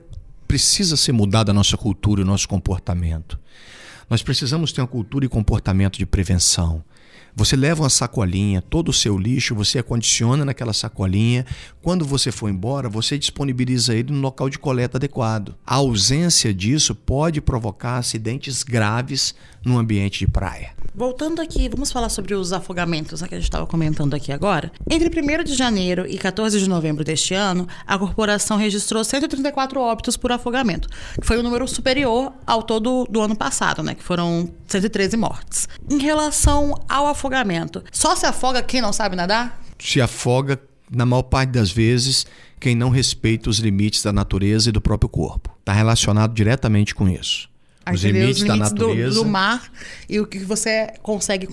precisa 0.48 0.96
ser 0.96 1.12
mudado 1.12 1.52
a 1.52 1.54
nossa 1.54 1.78
cultura 1.78 2.22
e 2.22 2.24
o 2.24 2.28
nosso 2.28 2.48
comportamento. 2.48 3.40
Nós 4.10 4.22
precisamos 4.22 4.72
ter 4.72 4.82
uma 4.82 4.88
cultura 4.88 5.26
e 5.26 5.30
comportamento 5.30 5.98
de 5.98 6.06
prevenção. 6.06 6.84
Você 7.38 7.58
leva 7.58 7.84
uma 7.84 7.90
sacolinha, 7.90 8.62
todo 8.62 8.88
o 8.88 8.94
seu 8.94 9.18
lixo, 9.18 9.54
você 9.54 9.80
acondiciona 9.80 10.46
naquela 10.46 10.72
sacolinha. 10.72 11.46
Quando 11.82 12.06
você 12.06 12.32
for 12.32 12.50
embora, 12.50 12.88
você 12.88 13.18
disponibiliza 13.18 13.94
ele 13.94 14.14
no 14.14 14.22
local 14.22 14.50
de 14.50 14.58
coleta 14.58 14.98
adequado. 14.98 15.54
A 15.66 15.76
ausência 15.76 16.54
disso 16.54 16.96
pode 16.96 17.42
provocar 17.42 17.98
acidentes 17.98 18.64
graves 18.64 19.36
no 19.66 19.80
ambiente 19.80 20.20
de 20.20 20.28
praia. 20.28 20.76
Voltando 20.98 21.42
aqui, 21.42 21.68
vamos 21.68 21.92
falar 21.92 22.08
sobre 22.08 22.34
os 22.34 22.54
afogamentos 22.54 23.22
né, 23.22 23.28
que 23.28 23.36
a 23.36 23.38
gente 23.38 23.48
estava 23.48 23.68
comentando 23.68 24.14
aqui 24.14 24.32
agora. 24.32 24.72
Entre 24.90 25.10
1 25.10 25.44
de 25.44 25.54
janeiro 25.54 26.06
e 26.08 26.18
14 26.18 26.58
de 26.58 26.70
novembro 26.70 27.04
deste 27.04 27.34
ano, 27.34 27.68
a 27.86 27.98
corporação 27.98 28.58
registrou 28.58 29.04
134 29.04 29.78
óbitos 29.78 30.16
por 30.16 30.32
afogamento, 30.32 30.88
que 31.20 31.28
foi 31.28 31.38
um 31.38 31.44
número 31.44 31.68
superior 31.68 32.32
ao 32.48 32.64
todo 32.64 33.06
do 33.10 33.20
ano 33.20 33.36
passado, 33.36 33.84
né, 33.84 33.94
que 33.94 34.04
foram 34.04 34.50
113 34.68 35.18
mortes. 35.18 35.68
Em 35.90 35.98
relação 35.98 36.80
ao 36.88 37.08
afogamento, 37.08 37.84
só 37.92 38.16
se 38.16 38.26
afoga 38.26 38.64
quem 38.64 38.82
não 38.82 38.94
sabe 38.94 39.18
nadar? 39.18 39.60
Se 39.78 40.00
afoga, 40.00 40.62
na 40.90 41.06
maior 41.06 41.24
parte 41.24 41.50
das 41.50 41.72
vezes, 41.72 42.26
quem 42.58 42.74
não 42.74 42.90
respeita 42.90 43.50
os 43.50 43.58
limites 43.60 44.02
da 44.02 44.14
natureza 44.14 44.70
e 44.70 44.72
do 44.72 44.80
próprio 44.80 45.10
corpo. 45.10 45.54
Está 45.60 45.74
relacionado 45.74 46.34
diretamente 46.34 46.96
com 46.96 47.10
isso 47.10 47.54
os 47.94 48.04
limites, 48.04 48.38
os 48.38 48.42
limites 48.42 48.44
da 48.44 48.56
natureza. 48.56 49.16
Do, 49.16 49.24
do, 49.24 49.30
mar 49.30 49.72
e 50.10 50.20
o 50.20 50.26
que 50.26 50.40
você 50.40 50.94
consegue 51.02 51.48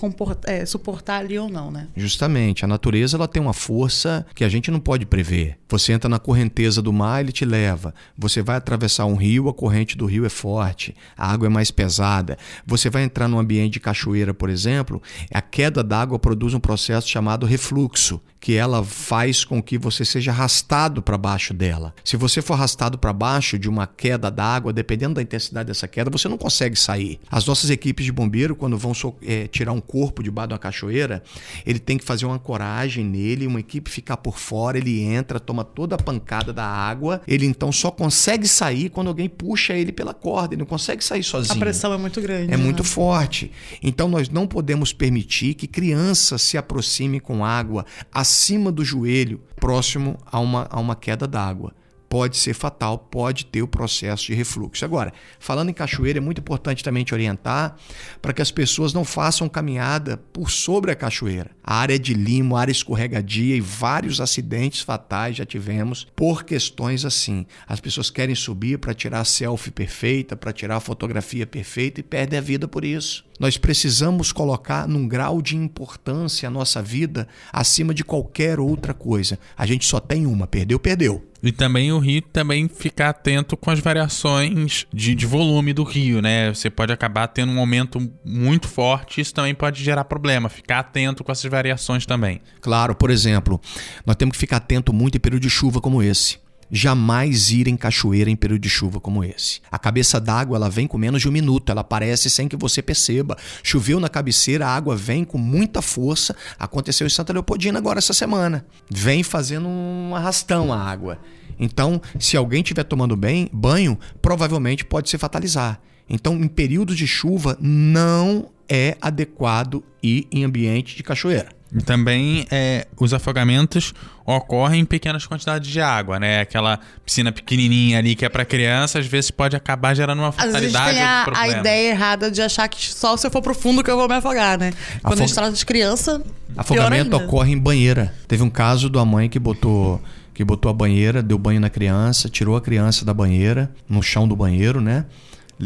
é, 0.45 0.65
suportar 0.65 1.19
ali 1.19 1.37
ou 1.37 1.49
não, 1.49 1.71
né? 1.71 1.87
Justamente. 1.95 2.65
A 2.65 2.67
natureza 2.67 3.17
ela 3.17 3.27
tem 3.27 3.41
uma 3.41 3.53
força 3.53 4.25
que 4.33 4.43
a 4.43 4.49
gente 4.49 4.71
não 4.71 4.79
pode 4.79 5.05
prever. 5.05 5.57
Você 5.69 5.93
entra 5.93 6.09
na 6.09 6.19
correnteza 6.19 6.81
do 6.81 6.93
mar, 6.93 7.21
ele 7.21 7.31
te 7.31 7.45
leva. 7.45 7.93
Você 8.17 8.41
vai 8.41 8.57
atravessar 8.57 9.05
um 9.05 9.15
rio, 9.15 9.49
a 9.49 9.53
corrente 9.53 9.97
do 9.97 10.05
rio 10.05 10.25
é 10.25 10.29
forte, 10.29 10.95
a 11.17 11.31
água 11.31 11.47
é 11.47 11.49
mais 11.49 11.71
pesada. 11.71 12.37
Você 12.65 12.89
vai 12.89 13.03
entrar 13.03 13.27
num 13.27 13.39
ambiente 13.39 13.73
de 13.73 13.79
cachoeira, 13.79 14.33
por 14.33 14.49
exemplo, 14.49 15.01
a 15.31 15.41
queda 15.41 15.83
d'água 15.83 16.19
produz 16.19 16.53
um 16.53 16.59
processo 16.59 17.07
chamado 17.07 17.45
refluxo, 17.45 18.21
que 18.43 18.57
ela 18.57 18.83
faz 18.83 19.45
com 19.45 19.63
que 19.63 19.77
você 19.77 20.03
seja 20.03 20.31
arrastado 20.31 21.01
para 21.01 21.17
baixo 21.17 21.53
dela. 21.53 21.95
Se 22.03 22.17
você 22.17 22.41
for 22.41 22.55
arrastado 22.55 22.97
para 22.97 23.13
baixo 23.13 23.57
de 23.57 23.69
uma 23.69 23.87
queda 23.87 24.29
d'água, 24.29 24.73
dependendo 24.73 25.13
da 25.13 25.21
intensidade 25.21 25.67
dessa 25.67 25.87
queda, 25.87 26.09
você 26.09 26.27
não 26.27 26.37
consegue 26.37 26.75
sair. 26.75 27.21
As 27.31 27.45
nossas 27.45 27.69
equipes 27.69 28.03
de 28.03 28.11
bombeiro, 28.11 28.53
quando 28.53 28.77
vão 28.77 28.91
é, 29.21 29.47
tirar 29.47 29.71
um 29.71 29.79
corpo 29.79 30.21
debaixo 30.21 30.49
de 30.49 30.53
uma 30.55 30.59
cachoeira, 30.59 31.23
ele 31.65 31.79
tem 31.79 31.97
que 31.97 32.03
fazer 32.03 32.25
uma 32.25 32.35
ancoragem 32.35 33.05
nele, 33.05 33.47
uma 33.47 33.61
equipe 33.61 33.89
ficar 33.89 34.17
por 34.17 34.37
fora, 34.37 34.77
ele 34.77 35.01
entra, 35.01 35.39
toma 35.39 35.63
toda 35.63 35.95
a 35.95 35.97
pancada 35.97 36.51
da 36.51 36.65
água, 36.65 37.21
ele 37.25 37.45
então 37.45 37.71
só 37.71 37.91
consegue 37.91 38.45
sair 38.45 38.89
quando 38.89 39.07
alguém 39.07 39.29
puxa 39.29 39.71
ele 39.71 39.93
pela 39.93 40.13
corda, 40.13 40.53
ele 40.53 40.59
não 40.59 40.65
consegue 40.65 41.01
sair 41.01 41.23
sozinho. 41.23 41.55
A 41.55 41.59
pressão 41.59 41.93
é 41.93 41.97
muito 41.97 42.19
grande. 42.19 42.53
É 42.53 42.57
né? 42.57 42.61
muito 42.61 42.83
forte. 42.83 43.53
Então 43.81 44.09
nós 44.09 44.27
não 44.27 44.45
podemos 44.45 44.91
permitir 44.91 45.53
que 45.53 45.65
crianças 45.65 46.41
se 46.41 46.57
aproximem 46.57 47.21
com 47.21 47.45
água 47.45 47.85
acima 48.33 48.71
do 48.71 48.83
joelho, 48.83 49.39
próximo 49.57 50.17
a 50.25 50.39
uma, 50.39 50.67
a 50.71 50.79
uma 50.79 50.95
queda 50.95 51.27
d'água 51.27 51.71
pode 52.13 52.37
ser 52.37 52.53
fatal, 52.53 52.95
pode 52.99 53.43
ter 53.43 53.63
o 53.63 53.67
processo 53.67 54.27
de 54.27 54.35
refluxo. 54.35 54.85
Agora, 54.85 55.11
falando 55.39 55.69
em 55.69 55.73
cachoeira, 55.73 56.19
é 56.19 56.21
muito 56.21 56.41
importante 56.41 56.83
também 56.83 57.03
te 57.03 57.11
orientar 57.11 57.75
para 58.21 58.31
que 58.31 58.41
as 58.41 58.51
pessoas 58.51 58.93
não 58.93 59.03
façam 59.03 59.49
caminhada 59.49 60.17
por 60.31 60.51
sobre 60.51 60.91
a 60.91 60.95
cachoeira. 60.95 61.49
A 61.63 61.77
área 61.77 61.97
de 61.97 62.13
limo, 62.13 62.55
área 62.55 62.71
escorregadia 62.71 63.55
e 63.55 63.59
vários 63.59 64.21
acidentes 64.21 64.81
fatais 64.81 65.37
já 65.37 65.43
tivemos 65.43 66.05
por 66.15 66.43
questões 66.43 67.03
assim. 67.03 67.47
As 67.67 67.79
pessoas 67.79 68.11
querem 68.11 68.35
subir 68.35 68.77
para 68.77 68.93
tirar 68.93 69.21
a 69.21 69.25
selfie 69.25 69.71
perfeita, 69.71 70.35
para 70.35 70.53
tirar 70.53 70.75
a 70.75 70.79
fotografia 70.79 71.47
perfeita 71.47 71.99
e 71.99 72.03
perdem 72.03 72.37
a 72.37 72.43
vida 72.43 72.67
por 72.67 72.85
isso. 72.85 73.25
Nós 73.39 73.57
precisamos 73.57 74.31
colocar 74.31 74.87
num 74.87 75.07
grau 75.07 75.41
de 75.41 75.57
importância 75.57 76.47
a 76.47 76.51
nossa 76.51 76.79
vida 76.79 77.27
acima 77.51 77.91
de 77.91 78.03
qualquer 78.03 78.59
outra 78.59 78.93
coisa. 78.93 79.39
A 79.57 79.65
gente 79.65 79.87
só 79.87 79.99
tem 79.99 80.27
uma, 80.27 80.45
perdeu, 80.45 80.79
perdeu. 80.79 81.32
E 81.43 81.51
também 81.51 81.91
o 81.91 81.99
rio 81.99 82.21
também 82.21 82.69
ficar 82.69 83.09
atento 83.09 83.57
com 83.57 83.69
as 83.69 83.79
variações 83.79 84.87
de, 84.93 85.13
de 85.13 85.25
volume 85.25 85.73
do 85.73 85.83
rio, 85.83 86.21
né? 86.21 86.53
Você 86.53 86.69
pode 86.69 86.93
acabar 86.93 87.27
tendo 87.27 87.51
um 87.51 87.59
aumento 87.59 87.99
muito 88.23 88.69
forte, 88.69 89.19
isso 89.19 89.33
também 89.33 89.53
pode 89.53 89.83
gerar 89.83 90.05
problema. 90.05 90.47
Ficar 90.47 90.79
atento 90.79 91.21
com 91.21 91.33
essas 91.33 91.51
variações 91.51 92.05
também. 92.05 92.39
Claro, 92.61 92.95
por 92.95 93.09
exemplo, 93.09 93.59
nós 94.05 94.15
temos 94.15 94.33
que 94.33 94.39
ficar 94.39 94.57
atento 94.57 94.93
muito 94.93 95.17
em 95.17 95.19
período 95.19 95.41
de 95.41 95.49
chuva 95.49 95.81
como 95.81 96.01
esse 96.01 96.42
jamais 96.75 97.51
ir 97.51 97.67
em 97.67 97.77
cachoeira 97.77 98.31
em 98.31 98.35
período 98.35 98.63
de 98.63 98.69
chuva 98.69 98.99
como 98.99 99.23
esse. 99.23 99.61
A 99.71 99.77
cabeça 99.77 100.19
d'água 100.19 100.57
ela 100.57 100.71
vem 100.71 100.87
com 100.87 100.97
menos 100.97 101.21
de 101.21 101.29
um 101.29 101.31
minuto, 101.31 101.71
ela 101.71 101.81
aparece 101.81 102.31
sem 102.31 102.47
que 102.47 102.55
você 102.55 102.81
perceba. 102.81 103.37
Choveu 103.61 103.99
na 103.99 104.09
cabeceira, 104.09 104.65
a 104.65 104.75
água 104.75 104.95
vem 104.95 105.23
com 105.23 105.37
muita 105.37 105.83
força. 105.83 106.35
Aconteceu 106.57 107.05
em 107.05 107.11
Santa 107.11 107.31
Leopoldina 107.31 107.77
agora 107.77 107.99
essa 107.99 108.11
semana. 108.11 108.65
Vem 108.89 109.21
fazendo 109.21 109.67
um 109.67 110.15
arrastão 110.15 110.73
a 110.73 110.79
água. 110.79 111.19
Então, 111.59 112.01
se 112.19 112.35
alguém 112.35 112.61
estiver 112.61 112.83
tomando 112.83 113.15
bem, 113.15 113.47
banho, 113.53 113.99
provavelmente 114.19 114.83
pode 114.83 115.11
se 115.11 115.17
fatalizar. 115.19 115.79
Então, 116.09 116.33
em 116.33 116.47
períodos 116.47 116.97
de 116.97 117.05
chuva, 117.05 117.55
não 117.61 118.49
é 118.67 118.97
adequado 118.99 119.83
ir 120.01 120.27
em 120.31 120.43
ambiente 120.43 120.95
de 120.95 121.03
cachoeira. 121.03 121.49
E 121.75 121.81
também 121.81 122.45
é, 122.51 122.85
os 122.99 123.13
afogamentos 123.13 123.93
ocorrem 124.25 124.81
em 124.81 124.85
pequenas 124.85 125.25
quantidades 125.25 125.69
de 125.69 125.81
água, 125.81 126.19
né? 126.19 126.41
Aquela 126.41 126.79
piscina 127.03 127.31
pequenininha 127.31 127.97
ali 127.97 128.15
que 128.15 128.23
é 128.23 128.29
para 128.29 128.45
criança, 128.45 128.99
às 128.99 129.07
vezes 129.07 129.31
pode 129.31 129.55
acabar 129.55 129.95
gerando 129.95 130.19
uma 130.19 130.31
fatalidade. 130.31 130.65
Às 130.65 130.71
vezes 130.71 130.95
tem 130.95 131.03
a, 131.03 131.25
a, 131.35 131.47
ideia 131.47 131.89
errada 131.89 132.29
de 132.29 132.41
achar 132.41 132.67
que 132.67 132.85
só 132.85 133.17
se 133.17 133.25
eu 133.25 133.31
for 133.31 133.41
pro 133.41 133.55
fundo 133.55 133.83
que 133.83 133.89
eu 133.89 133.97
vou 133.97 134.07
me 134.07 134.15
afogar, 134.15 134.57
né? 134.57 134.71
Quando 135.01 135.13
Afog... 135.13 135.23
a 135.23 135.25
gente 135.25 135.35
trata 135.35 135.53
de 135.53 135.65
criança. 135.65 136.21
Afogamento 136.55 137.17
ocorre 137.17 137.51
em 137.51 137.57
banheira. 137.57 138.13
Teve 138.27 138.43
um 138.43 138.49
caso 138.49 138.87
da 138.89 139.03
mãe 139.03 139.27
que 139.27 139.39
botou 139.39 140.01
que 140.33 140.43
botou 140.43 140.69
a 140.69 140.73
banheira, 140.73 141.21
deu 141.21 141.37
banho 141.37 141.59
na 141.59 141.69
criança, 141.69 142.27
tirou 142.27 142.55
a 142.55 142.61
criança 142.61 143.05
da 143.05 143.13
banheira, 143.13 143.71
no 143.87 144.01
chão 144.01 144.27
do 144.27 144.35
banheiro, 144.35 144.81
né? 144.81 145.05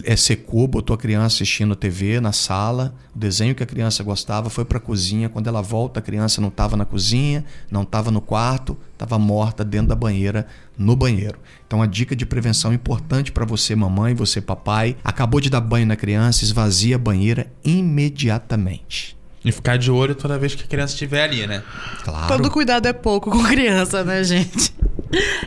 É, 0.03 0.15
secou, 0.15 0.67
botou 0.67 0.93
a 0.93 0.97
criança 0.97 1.27
assistindo 1.27 1.75
TV 1.75 2.19
na 2.19 2.31
sala, 2.31 2.93
o 3.15 3.19
desenho 3.19 3.55
que 3.55 3.63
a 3.63 3.65
criança 3.65 4.03
gostava, 4.03 4.49
foi 4.49 4.63
para 4.63 4.77
a 4.77 4.81
cozinha. 4.81 5.29
Quando 5.29 5.47
ela 5.47 5.61
volta, 5.61 5.99
a 5.99 6.03
criança 6.03 6.39
não 6.39 6.49
estava 6.49 6.77
na 6.77 6.85
cozinha, 6.85 7.43
não 7.69 7.83
estava 7.83 8.11
no 8.11 8.21
quarto, 8.21 8.77
estava 8.93 9.17
morta 9.17 9.65
dentro 9.65 9.87
da 9.87 9.95
banheira, 9.95 10.47
no 10.77 10.95
banheiro. 10.95 11.39
Então, 11.65 11.81
a 11.81 11.85
dica 11.85 12.15
de 12.15 12.25
prevenção 12.25 12.73
importante 12.73 13.31
para 13.31 13.45
você, 13.45 13.75
mamãe, 13.75 14.13
você, 14.13 14.39
papai, 14.39 14.95
acabou 15.03 15.41
de 15.41 15.49
dar 15.49 15.61
banho 15.61 15.85
na 15.85 15.95
criança, 15.95 16.43
esvazia 16.43 16.95
a 16.95 16.99
banheira 16.99 17.51
imediatamente. 17.63 19.16
E 19.45 19.51
ficar 19.51 19.77
de 19.77 19.89
olho 19.89 20.15
toda 20.15 20.37
vez 20.37 20.55
que 20.55 20.63
a 20.63 20.67
criança 20.67 20.93
estiver 20.93 21.23
ali, 21.23 21.47
né? 21.47 21.63
Claro. 22.03 22.27
Todo 22.27 22.51
cuidado 22.51 22.85
é 22.87 22.93
pouco 22.93 23.31
com 23.31 23.43
criança, 23.43 24.03
né, 24.03 24.23
gente? 24.23 24.73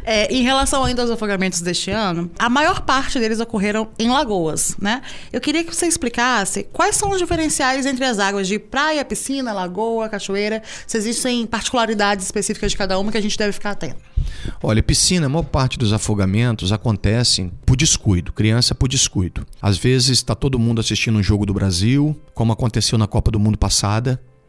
É, 0.04 0.32
em 0.32 0.42
relação 0.42 0.84
ainda 0.84 1.02
aos 1.02 1.10
afogamentos 1.10 1.60
deste 1.60 1.90
ano, 1.90 2.30
a 2.38 2.48
maior 2.48 2.80
parte 2.80 3.18
deles 3.18 3.40
ocorreram 3.40 3.88
em 3.98 4.08
lagoas, 4.08 4.74
né? 4.80 5.02
Eu 5.32 5.40
queria 5.40 5.62
que 5.62 5.74
você 5.74 5.86
explicasse 5.86 6.64
quais 6.72 6.96
são 6.96 7.10
os 7.10 7.18
diferenciais 7.18 7.84
entre 7.84 8.04
as 8.04 8.18
águas 8.18 8.48
de 8.48 8.58
praia, 8.58 9.04
piscina, 9.04 9.52
lagoa, 9.52 10.08
cachoeira, 10.08 10.62
se 10.86 10.96
existem 10.96 11.46
particularidades 11.46 12.24
específicas 12.24 12.72
de 12.72 12.78
cada 12.78 12.98
uma 12.98 13.12
que 13.12 13.18
a 13.18 13.22
gente 13.22 13.36
deve 13.36 13.52
ficar 13.52 13.72
atento. 13.72 14.00
Olha, 14.62 14.82
piscina, 14.82 15.26
a 15.26 15.28
maior 15.28 15.44
parte 15.44 15.78
dos 15.78 15.92
afogamentos 15.92 16.72
acontecem 16.72 17.52
por 17.66 17.76
descuido, 17.76 18.32
criança 18.32 18.74
por 18.74 18.88
descuido. 18.88 19.46
Às 19.60 19.76
vezes 19.76 20.10
está 20.10 20.34
todo 20.34 20.58
mundo 20.58 20.80
assistindo 20.80 21.18
um 21.18 21.22
jogo 21.22 21.44
do 21.44 21.52
Brasil, 21.52 22.18
como 22.34 22.52
aconteceu 22.52 22.96
na 22.96 23.06
Copa 23.06 23.30
do 23.30 23.38
Mundo 23.38 23.58
passada, 23.58 23.79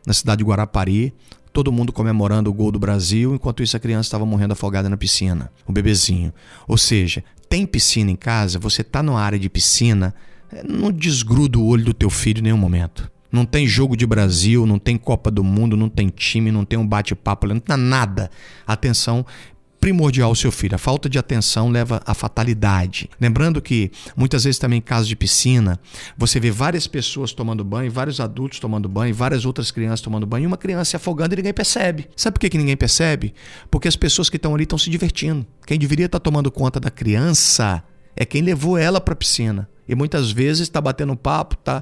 na 0.05 0.13
cidade 0.13 0.39
de 0.39 0.43
Guarapari 0.43 1.13
todo 1.51 1.71
mundo 1.71 1.91
comemorando 1.91 2.49
o 2.49 2.53
gol 2.53 2.71
do 2.71 2.79
Brasil, 2.79 3.35
enquanto 3.35 3.61
isso 3.61 3.75
a 3.75 3.79
criança 3.79 4.07
estava 4.07 4.25
morrendo 4.25 4.53
afogada 4.53 4.89
na 4.89 4.97
piscina, 4.97 5.51
o 5.65 5.71
bebezinho. 5.71 6.33
Ou 6.67 6.77
seja, 6.77 7.23
tem 7.49 7.65
piscina 7.65 8.11
em 8.11 8.15
casa, 8.15 8.57
você 8.57 8.81
está 8.81 9.03
numa 9.03 9.21
área 9.21 9.37
de 9.37 9.49
piscina, 9.49 10.13
não 10.67 10.91
desgruda 10.91 11.59
o 11.59 11.65
olho 11.65 11.85
do 11.85 11.93
teu 11.93 12.09
filho 12.09 12.39
em 12.39 12.43
nenhum 12.43 12.57
momento. 12.57 13.09
Não 13.31 13.45
tem 13.45 13.65
jogo 13.65 13.95
de 13.95 14.05
Brasil, 14.05 14.65
não 14.65 14.77
tem 14.77 14.97
Copa 14.97 15.31
do 15.31 15.43
Mundo, 15.43 15.77
não 15.77 15.87
tem 15.87 16.09
time, 16.09 16.51
não 16.51 16.65
tem 16.65 16.77
um 16.77 16.85
bate-papo, 16.85 17.47
não 17.47 17.59
tem 17.59 17.77
nada. 17.77 18.29
Atenção, 18.67 19.25
primordial 19.81 20.29
ao 20.29 20.35
seu 20.35 20.51
filho. 20.51 20.75
A 20.75 20.77
falta 20.77 21.09
de 21.09 21.17
atenção 21.17 21.69
leva 21.69 22.01
à 22.05 22.13
fatalidade. 22.13 23.09
Lembrando 23.19 23.59
que 23.59 23.91
muitas 24.15 24.43
vezes 24.43 24.59
também 24.59 24.77
em 24.77 24.81
casos 24.81 25.07
de 25.07 25.15
piscina, 25.15 25.79
você 26.15 26.39
vê 26.39 26.51
várias 26.51 26.85
pessoas 26.85 27.33
tomando 27.33 27.65
banho, 27.65 27.91
vários 27.91 28.19
adultos 28.19 28.59
tomando 28.59 28.87
banho, 28.87 29.13
várias 29.13 29.43
outras 29.43 29.71
crianças 29.71 29.99
tomando 29.99 30.27
banho, 30.27 30.43
e 30.43 30.47
uma 30.47 30.57
criança 30.57 30.91
se 30.91 30.95
afogando 30.95 31.33
e 31.33 31.37
ninguém 31.37 31.53
percebe. 31.53 32.07
Sabe 32.15 32.35
por 32.35 32.41
que, 32.41 32.49
que 32.51 32.57
ninguém 32.59 32.77
percebe? 32.77 33.33
Porque 33.71 33.87
as 33.87 33.95
pessoas 33.95 34.29
que 34.29 34.35
estão 34.35 34.53
ali 34.53 34.63
estão 34.63 34.77
se 34.77 34.89
divertindo. 34.89 35.45
Quem 35.65 35.79
deveria 35.79 36.05
estar 36.05 36.19
tomando 36.19 36.51
conta 36.51 36.79
da 36.79 36.91
criança 36.91 37.83
é 38.15 38.23
quem 38.23 38.43
levou 38.43 38.77
ela 38.77 39.01
para 39.01 39.13
a 39.13 39.17
piscina. 39.17 39.67
E 39.89 39.95
muitas 39.95 40.31
vezes 40.31 40.61
está 40.61 40.79
batendo 40.79 41.15
papo, 41.15 41.55
está 41.55 41.81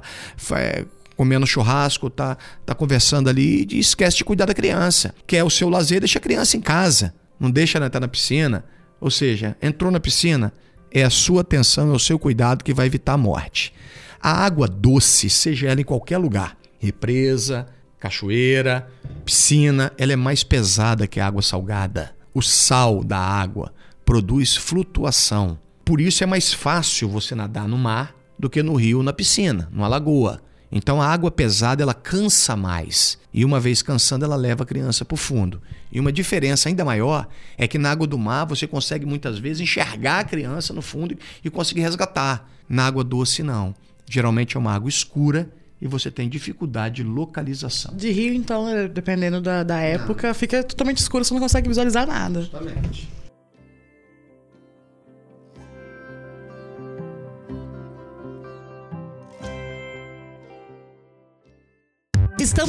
é, 0.52 0.86
comendo 1.16 1.46
churrasco, 1.46 2.08
tá, 2.08 2.38
tá 2.64 2.74
conversando 2.74 3.28
ali 3.28 3.68
e 3.70 3.78
esquece 3.78 4.16
de 4.16 4.24
cuidar 4.24 4.46
da 4.46 4.54
criança. 4.54 5.14
Quer 5.26 5.44
o 5.44 5.50
seu 5.50 5.68
lazer, 5.68 6.00
deixa 6.00 6.18
a 6.18 6.22
criança 6.22 6.56
em 6.56 6.60
casa 6.62 7.12
não 7.40 7.50
deixa 7.50 7.78
ela 7.78 7.86
entrar 7.86 8.00
na 8.00 8.08
piscina. 8.08 8.64
Ou 9.00 9.10
seja, 9.10 9.56
entrou 9.62 9.90
na 9.90 9.98
piscina, 9.98 10.52
é 10.92 11.02
a 11.02 11.10
sua 11.10 11.40
atenção, 11.40 11.90
é 11.90 11.94
o 11.94 11.98
seu 11.98 12.18
cuidado 12.18 12.62
que 12.62 12.74
vai 12.74 12.86
evitar 12.86 13.14
a 13.14 13.18
morte. 13.18 13.72
A 14.20 14.44
água 14.44 14.68
doce, 14.68 15.30
seja 15.30 15.68
ela 15.68 15.80
em 15.80 15.84
qualquer 15.84 16.18
lugar, 16.18 16.58
represa, 16.78 17.66
cachoeira, 17.98 18.86
piscina, 19.24 19.90
ela 19.96 20.12
é 20.12 20.16
mais 20.16 20.44
pesada 20.44 21.06
que 21.06 21.18
a 21.18 21.26
água 21.26 21.40
salgada. 21.40 22.14
O 22.34 22.42
sal 22.42 23.02
da 23.02 23.18
água 23.18 23.72
produz 24.04 24.56
flutuação. 24.56 25.58
Por 25.84 26.00
isso 26.00 26.22
é 26.22 26.26
mais 26.26 26.52
fácil 26.52 27.08
você 27.08 27.34
nadar 27.34 27.66
no 27.66 27.78
mar 27.78 28.14
do 28.38 28.50
que 28.50 28.62
no 28.62 28.74
rio, 28.74 29.02
na 29.02 29.12
piscina, 29.12 29.68
numa 29.72 29.88
lagoa. 29.88 30.40
Então 30.70 31.00
a 31.00 31.06
água 31.06 31.30
pesada 31.30 31.82
ela 31.82 31.94
cansa 31.94 32.54
mais 32.54 33.18
e 33.32 33.44
uma 33.44 33.58
vez 33.58 33.82
cansando 33.82 34.24
ela 34.24 34.36
leva 34.36 34.62
a 34.62 34.66
criança 34.66 35.04
para 35.04 35.14
o 35.14 35.18
fundo. 35.18 35.60
E 35.92 35.98
uma 35.98 36.12
diferença 36.12 36.68
ainda 36.68 36.84
maior 36.84 37.28
é 37.58 37.66
que 37.66 37.78
na 37.78 37.90
água 37.90 38.06
do 38.06 38.18
mar 38.18 38.44
você 38.44 38.66
consegue 38.66 39.04
muitas 39.04 39.38
vezes 39.38 39.60
enxergar 39.60 40.20
a 40.20 40.24
criança 40.24 40.72
no 40.72 40.82
fundo 40.82 41.16
e 41.44 41.50
conseguir 41.50 41.80
resgatar. 41.80 42.48
Na 42.68 42.86
água 42.86 43.02
doce 43.02 43.42
não. 43.42 43.74
Geralmente 44.08 44.56
é 44.56 44.60
uma 44.60 44.72
água 44.72 44.88
escura 44.88 45.50
e 45.80 45.88
você 45.88 46.10
tem 46.10 46.28
dificuldade 46.28 46.96
de 46.96 47.04
localização. 47.04 47.94
De 47.96 48.10
rio, 48.10 48.34
então, 48.34 48.68
é, 48.68 48.86
dependendo 48.86 49.40
da, 49.40 49.62
da 49.62 49.80
época, 49.80 50.34
fica 50.34 50.62
totalmente 50.62 50.98
escuro, 50.98 51.24
você 51.24 51.32
não 51.32 51.40
consegue 51.40 51.68
visualizar 51.68 52.06
nada. 52.06 52.42
Justamente. 52.42 53.08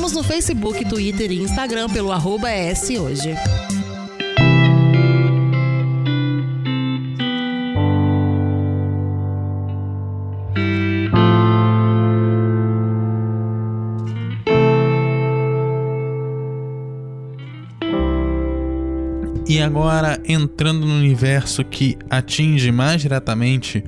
Estamos 0.02 0.18
no 0.18 0.24
Facebook, 0.24 0.84
Twitter 0.86 1.30
e 1.30 1.44
Instagram 1.44 1.88
pelo 1.88 2.12
arroba 2.12 2.50
S 2.50 2.98
hoje. 2.98 3.36
E 19.48 19.62
agora, 19.62 20.20
entrando 20.28 20.84
no 20.88 20.96
universo 20.96 21.64
que 21.64 21.96
atinge 22.10 22.72
mais 22.72 23.04
diretamente 23.04 23.84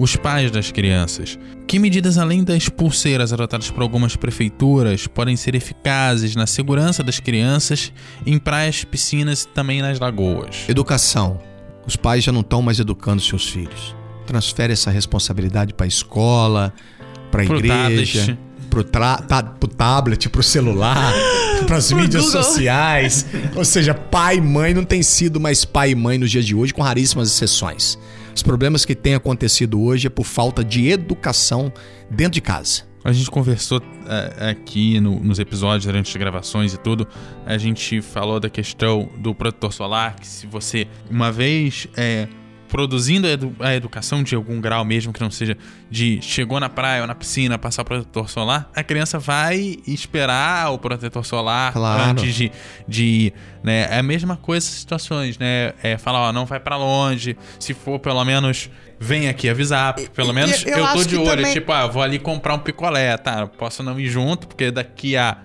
os 0.00 0.16
pais 0.16 0.50
das 0.50 0.72
crianças. 0.72 1.38
Que 1.66 1.78
medidas, 1.78 2.16
além 2.16 2.42
das 2.42 2.70
pulseiras 2.70 3.34
adotadas 3.34 3.70
por 3.70 3.82
algumas 3.82 4.16
prefeituras, 4.16 5.06
podem 5.06 5.36
ser 5.36 5.54
eficazes 5.54 6.34
na 6.34 6.46
segurança 6.46 7.04
das 7.04 7.20
crianças 7.20 7.92
em 8.24 8.38
praias, 8.38 8.82
piscinas 8.82 9.42
e 9.42 9.48
também 9.48 9.82
nas 9.82 10.00
lagoas? 10.00 10.64
Educação. 10.68 11.38
Os 11.86 11.96
pais 11.96 12.24
já 12.24 12.32
não 12.32 12.40
estão 12.40 12.62
mais 12.62 12.80
educando 12.80 13.20
seus 13.20 13.46
filhos. 13.46 13.94
Transfere 14.26 14.72
essa 14.72 14.90
responsabilidade 14.90 15.74
para 15.74 15.84
a 15.84 15.88
escola, 15.88 16.72
para 17.30 17.42
a 17.42 17.44
igreja, 17.44 18.38
para 18.70 18.80
o 18.80 18.84
ta 18.84 19.18
tablet, 19.76 20.30
para 20.30 20.40
o 20.40 20.44
celular, 20.44 21.12
para 21.66 21.76
as 21.76 21.92
mídias 21.92 22.24
Google. 22.24 22.42
sociais. 22.42 23.26
Ou 23.54 23.66
seja, 23.66 23.92
pai 23.92 24.36
e 24.36 24.40
mãe 24.40 24.72
não 24.72 24.84
tem 24.84 25.02
sido 25.02 25.38
mais 25.38 25.66
pai 25.66 25.90
e 25.90 25.94
mãe 25.94 26.16
nos 26.16 26.30
dias 26.30 26.46
de 26.46 26.54
hoje, 26.54 26.72
com 26.72 26.80
raríssimas 26.80 27.28
exceções. 27.28 27.98
Os 28.34 28.42
problemas 28.42 28.84
que 28.84 28.94
têm 28.94 29.14
acontecido 29.14 29.80
hoje 29.80 30.06
é 30.06 30.10
por 30.10 30.24
falta 30.24 30.64
de 30.64 30.88
educação 30.88 31.72
dentro 32.10 32.32
de 32.32 32.40
casa. 32.40 32.90
A 33.02 33.12
gente 33.12 33.30
conversou 33.30 33.80
é, 34.06 34.50
aqui 34.50 35.00
no, 35.00 35.18
nos 35.20 35.38
episódios 35.38 35.86
durante 35.86 36.10
as 36.10 36.16
gravações 36.16 36.74
e 36.74 36.78
tudo. 36.78 37.08
A 37.46 37.56
gente 37.56 38.02
falou 38.02 38.38
da 38.38 38.50
questão 38.50 39.08
do 39.16 39.34
protetor 39.34 39.72
solar, 39.72 40.16
que 40.16 40.26
se 40.26 40.46
você 40.46 40.86
uma 41.10 41.32
vez 41.32 41.88
é, 41.96 42.28
produzindo 42.70 43.26
a, 43.26 43.30
edu 43.30 43.54
a, 43.58 43.74
educação 43.74 44.22
de 44.22 44.34
algum 44.34 44.60
grau, 44.60 44.84
mesmo 44.84 45.12
que 45.12 45.20
não 45.20 45.30
seja 45.30 45.58
de 45.90 46.20
chegou 46.22 46.58
na 46.60 46.68
praia 46.68 47.02
ou 47.02 47.06
na 47.06 47.14
piscina, 47.14 47.58
passar 47.58 47.82
o 47.82 47.84
protetor 47.84 48.30
solar, 48.30 48.70
a 48.74 48.82
criança 48.82 49.18
vai 49.18 49.78
esperar 49.86 50.72
o 50.72 50.78
protetor 50.78 51.24
solar 51.26 51.72
claro. 51.72 52.10
antes 52.10 52.34
de, 52.34 52.52
de 52.86 53.32
né? 53.62 53.88
É 53.90 53.98
a 53.98 54.02
mesma 54.02 54.36
coisa 54.36 54.66
essas 54.66 54.78
situações, 54.78 55.36
né? 55.36 55.74
É 55.82 55.98
falar, 55.98 56.28
ó, 56.28 56.32
não 56.32 56.46
vai 56.46 56.60
para 56.60 56.76
longe, 56.76 57.36
se 57.58 57.74
for 57.74 57.98
pelo 57.98 58.24
menos 58.24 58.70
vem 58.98 59.28
aqui 59.28 59.48
avisar, 59.48 59.94
pelo 60.14 60.32
menos 60.32 60.64
eu, 60.64 60.76
eu, 60.76 60.86
eu 60.86 60.92
tô 60.92 61.04
de 61.04 61.16
olho, 61.16 61.28
também... 61.28 61.52
tipo, 61.52 61.72
ah, 61.72 61.86
vou 61.86 62.02
ali 62.02 62.18
comprar 62.18 62.54
um 62.54 62.58
picolé, 62.58 63.16
tá? 63.16 63.46
Posso 63.46 63.82
não 63.82 63.98
ir 63.98 64.08
junto, 64.08 64.46
porque 64.46 64.70
daqui 64.70 65.16
a 65.16 65.38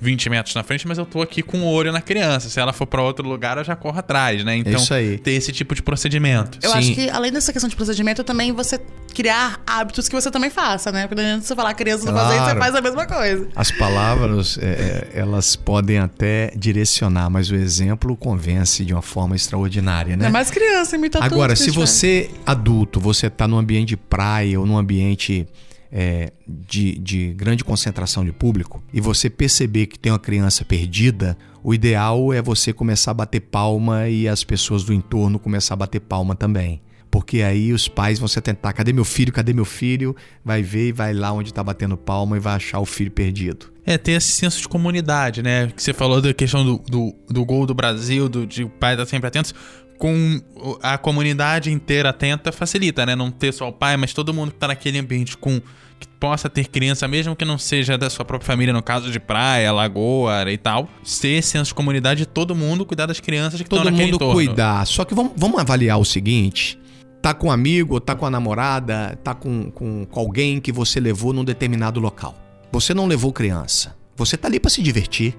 20 0.00 0.28
metros 0.30 0.54
na 0.54 0.62
frente, 0.62 0.86
mas 0.86 0.98
eu 0.98 1.06
tô 1.06 1.22
aqui 1.22 1.42
com 1.42 1.60
o 1.60 1.64
olho 1.66 1.90
na 1.90 2.00
criança. 2.00 2.48
Se 2.48 2.60
ela 2.60 2.72
for 2.72 2.86
para 2.86 3.02
outro 3.02 3.26
lugar, 3.26 3.56
eu 3.56 3.64
já 3.64 3.74
corro 3.74 3.98
atrás, 3.98 4.44
né? 4.44 4.56
Então, 4.56 4.74
Isso 4.74 4.92
aí. 4.92 5.18
ter 5.18 5.32
esse 5.32 5.52
tipo 5.52 5.74
de 5.74 5.82
procedimento. 5.82 6.58
Eu 6.62 6.70
Sim. 6.70 6.78
acho 6.78 6.94
que, 6.94 7.10
além 7.10 7.32
dessa 7.32 7.52
questão 7.52 7.68
de 7.68 7.76
procedimento, 7.76 8.22
também 8.22 8.52
você 8.52 8.80
criar 9.14 9.62
hábitos 9.66 10.08
que 10.08 10.14
você 10.14 10.30
também 10.30 10.50
faça, 10.50 10.92
né? 10.92 11.06
Porque 11.06 11.22
não 11.22 11.40
você 11.40 11.54
falar 11.54 11.72
criança 11.72 12.04
não 12.04 12.12
claro. 12.12 12.28
fazer 12.28 12.50
você 12.50 12.58
faz 12.58 12.74
a 12.74 12.80
mesma 12.82 13.06
coisa. 13.06 13.48
As 13.56 13.70
palavras, 13.70 14.58
é, 14.58 14.66
é, 15.14 15.20
elas 15.20 15.56
podem 15.56 15.98
até 15.98 16.52
direcionar, 16.54 17.30
mas 17.30 17.50
o 17.50 17.54
exemplo 17.54 18.14
convence 18.16 18.84
de 18.84 18.92
uma 18.92 19.00
forma 19.00 19.34
extraordinária, 19.34 20.16
né? 20.16 20.26
É 20.26 20.30
mais 20.30 20.50
criança, 20.50 20.96
imita 20.96 21.24
Agora, 21.24 21.56
se 21.56 21.70
você, 21.70 22.30
adulto, 22.44 23.00
você 23.00 23.30
tá 23.30 23.48
num 23.48 23.56
ambiente 23.56 23.88
de 23.88 23.96
praia 23.96 24.60
ou 24.60 24.66
num 24.66 24.76
ambiente 24.76 25.46
é, 25.90 26.32
de, 26.46 26.98
de 26.98 27.32
grande 27.34 27.64
concentração 27.64 28.24
de 28.24 28.32
público 28.32 28.82
e 28.92 29.00
você 29.00 29.30
perceber 29.30 29.86
que 29.86 29.98
tem 29.98 30.12
uma 30.12 30.18
criança 30.18 30.64
perdida, 30.64 31.36
o 31.62 31.74
ideal 31.74 32.32
é 32.32 32.40
você 32.40 32.72
começar 32.72 33.10
a 33.10 33.14
bater 33.14 33.40
palma 33.40 34.08
e 34.08 34.28
as 34.28 34.44
pessoas 34.44 34.84
do 34.84 34.92
entorno 34.92 35.38
começar 35.38 35.74
a 35.74 35.78
bater 35.78 36.00
palma 36.00 36.34
também. 36.34 36.80
Porque 37.10 37.40
aí 37.40 37.72
os 37.72 37.88
pais 37.88 38.18
vão 38.18 38.28
se 38.28 38.38
tentar, 38.40 38.72
cadê 38.72 38.92
meu 38.92 39.04
filho? 39.04 39.32
Cadê 39.32 39.52
meu 39.52 39.64
filho? 39.64 40.14
Vai 40.44 40.62
ver 40.62 40.88
e 40.88 40.92
vai 40.92 41.14
lá 41.14 41.32
onde 41.32 41.50
está 41.50 41.64
batendo 41.64 41.96
palma 41.96 42.36
e 42.36 42.40
vai 42.40 42.54
achar 42.54 42.78
o 42.78 42.84
filho 42.84 43.10
perdido. 43.10 43.72
É, 43.86 43.96
ter 43.96 44.12
esse 44.12 44.32
senso 44.32 44.60
de 44.60 44.68
comunidade, 44.68 45.42
né? 45.42 45.68
Que 45.68 45.82
você 45.82 45.94
falou 45.94 46.20
da 46.20 46.34
questão 46.34 46.64
do, 46.64 46.78
do, 46.86 47.14
do 47.28 47.44
gol 47.44 47.64
do 47.64 47.72
Brasil, 47.72 48.28
do, 48.28 48.44
de 48.46 48.64
o 48.64 48.68
pai 48.68 48.94
estar 48.94 49.04
tá 49.04 49.10
sempre 49.10 49.28
atento 49.28 49.54
com 49.98 50.40
a 50.82 50.98
comunidade 50.98 51.70
inteira 51.70 52.10
atenta 52.10 52.52
facilita, 52.52 53.04
né? 53.06 53.14
Não 53.14 53.30
ter 53.30 53.52
só 53.52 53.68
o 53.68 53.72
pai, 53.72 53.96
mas 53.96 54.12
todo 54.12 54.32
mundo 54.32 54.52
que 54.52 54.58
tá 54.58 54.68
naquele 54.68 54.98
ambiente 54.98 55.36
com 55.36 55.60
que 55.98 56.06
possa 56.20 56.48
ter 56.50 56.68
criança, 56.68 57.08
mesmo 57.08 57.34
que 57.34 57.44
não 57.44 57.56
seja 57.56 57.96
da 57.96 58.10
sua 58.10 58.24
própria 58.24 58.46
família, 58.46 58.72
no 58.72 58.82
caso 58.82 59.10
de 59.10 59.18
praia, 59.18 59.72
lagoa 59.72 60.50
e 60.50 60.58
tal, 60.58 60.88
ter 61.20 61.42
senso 61.42 61.68
de 61.68 61.74
comunidade, 61.74 62.26
todo 62.26 62.54
mundo 62.54 62.84
cuidar 62.84 63.06
das 63.06 63.18
crianças 63.18 63.60
que 63.60 63.68
todo 63.68 63.78
estão 63.78 63.90
naquele 63.90 64.12
mundo 64.12 64.16
entorno. 64.16 64.34
cuidar. 64.34 64.86
Só 64.86 65.04
que 65.04 65.14
vamos, 65.14 65.32
vamos 65.36 65.58
avaliar 65.58 65.98
o 65.98 66.04
seguinte: 66.04 66.78
tá 67.22 67.32
com 67.32 67.48
um 67.48 67.50
amigo, 67.50 67.98
tá 68.00 68.14
com 68.14 68.26
a 68.26 68.30
namorada, 68.30 69.18
tá 69.24 69.34
com, 69.34 69.70
com, 69.70 70.04
com 70.04 70.20
alguém 70.20 70.60
que 70.60 70.70
você 70.70 71.00
levou 71.00 71.32
num 71.32 71.44
determinado 71.44 71.98
local. 71.98 72.34
Você 72.72 72.92
não 72.92 73.06
levou 73.06 73.32
criança. 73.32 73.96
Você 74.16 74.36
tá 74.36 74.48
ali 74.48 74.58
para 74.58 74.70
se 74.70 74.82
divertir. 74.82 75.36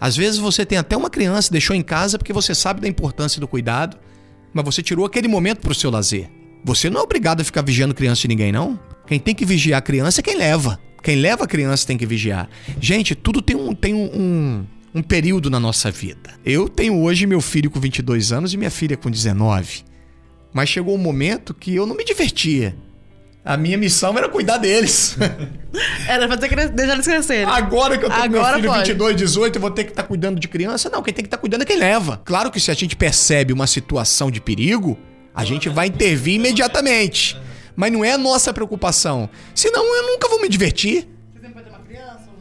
Às 0.00 0.16
vezes 0.16 0.38
você 0.38 0.64
tem 0.64 0.78
até 0.78 0.96
uma 0.96 1.10
criança, 1.10 1.50
deixou 1.50 1.74
em 1.74 1.82
casa 1.82 2.18
porque 2.18 2.32
você 2.32 2.54
sabe 2.54 2.80
da 2.80 2.88
importância 2.88 3.40
do 3.40 3.48
cuidado, 3.48 3.96
mas 4.52 4.64
você 4.64 4.82
tirou 4.82 5.04
aquele 5.04 5.28
momento 5.28 5.60
para 5.60 5.72
o 5.72 5.74
seu 5.74 5.90
lazer. 5.90 6.30
Você 6.64 6.90
não 6.90 7.00
é 7.00 7.02
obrigado 7.02 7.40
a 7.40 7.44
ficar 7.44 7.62
vigiando 7.62 7.94
criança 7.94 8.22
de 8.22 8.28
ninguém, 8.28 8.52
não. 8.52 8.78
Quem 9.06 9.18
tem 9.18 9.34
que 9.34 9.44
vigiar 9.44 9.78
a 9.78 9.82
criança 9.82 10.20
é 10.20 10.22
quem 10.22 10.36
leva. 10.36 10.78
Quem 11.02 11.16
leva 11.16 11.44
a 11.44 11.46
criança 11.46 11.86
tem 11.86 11.96
que 11.96 12.06
vigiar. 12.06 12.48
Gente, 12.80 13.14
tudo 13.14 13.40
tem 13.40 13.56
um, 13.56 13.74
tem 13.74 13.94
um, 13.94 14.04
um, 14.04 14.66
um 14.96 15.02
período 15.02 15.48
na 15.48 15.60
nossa 15.60 15.90
vida. 15.90 16.30
Eu 16.44 16.68
tenho 16.68 17.00
hoje 17.00 17.26
meu 17.26 17.40
filho 17.40 17.70
com 17.70 17.80
22 17.80 18.32
anos 18.32 18.52
e 18.52 18.56
minha 18.56 18.70
filha 18.70 18.96
com 18.96 19.10
19. 19.10 19.84
Mas 20.52 20.68
chegou 20.68 20.94
um 20.94 20.98
momento 20.98 21.54
que 21.54 21.74
eu 21.74 21.86
não 21.86 21.96
me 21.96 22.04
divertia. 22.04 22.76
A 23.44 23.56
minha 23.56 23.78
missão 23.78 24.16
era 24.18 24.28
cuidar 24.28 24.58
deles. 24.58 25.16
Era 26.08 26.26
fazer 26.26 26.48
cres... 26.48 26.70
deixar 26.70 26.94
eles 26.94 27.06
crescerem. 27.06 27.44
Agora 27.44 27.96
que 27.96 28.04
eu 28.04 28.10
tenho 28.10 28.22
Agora 28.22 28.58
meu 28.58 28.62
filho 28.62 28.68
pode. 28.72 28.88
22, 28.88 29.16
18, 29.16 29.56
eu 29.56 29.60
vou 29.60 29.70
ter 29.70 29.84
que 29.84 29.90
estar 29.90 30.02
tá 30.02 30.08
cuidando 30.08 30.40
de 30.40 30.48
criança? 30.48 30.90
Não, 30.90 31.02
quem 31.02 31.14
tem 31.14 31.22
que 31.22 31.28
estar 31.28 31.36
tá 31.36 31.40
cuidando 31.40 31.62
é 31.62 31.64
quem 31.64 31.78
leva. 31.78 32.20
Claro 32.24 32.50
que 32.50 32.58
se 32.58 32.70
a 32.70 32.74
gente 32.74 32.96
percebe 32.96 33.52
uma 33.52 33.66
situação 33.66 34.30
de 34.30 34.40
perigo, 34.40 34.98
a 35.34 35.44
gente 35.44 35.68
vai 35.68 35.86
intervir 35.86 36.34
imediatamente. 36.34 37.38
Mas 37.76 37.92
não 37.92 38.04
é 38.04 38.12
a 38.12 38.18
nossa 38.18 38.52
preocupação. 38.52 39.30
Senão 39.54 39.84
eu 39.94 40.06
nunca 40.08 40.28
vou 40.28 40.40
me 40.40 40.48
divertir. 40.48 41.08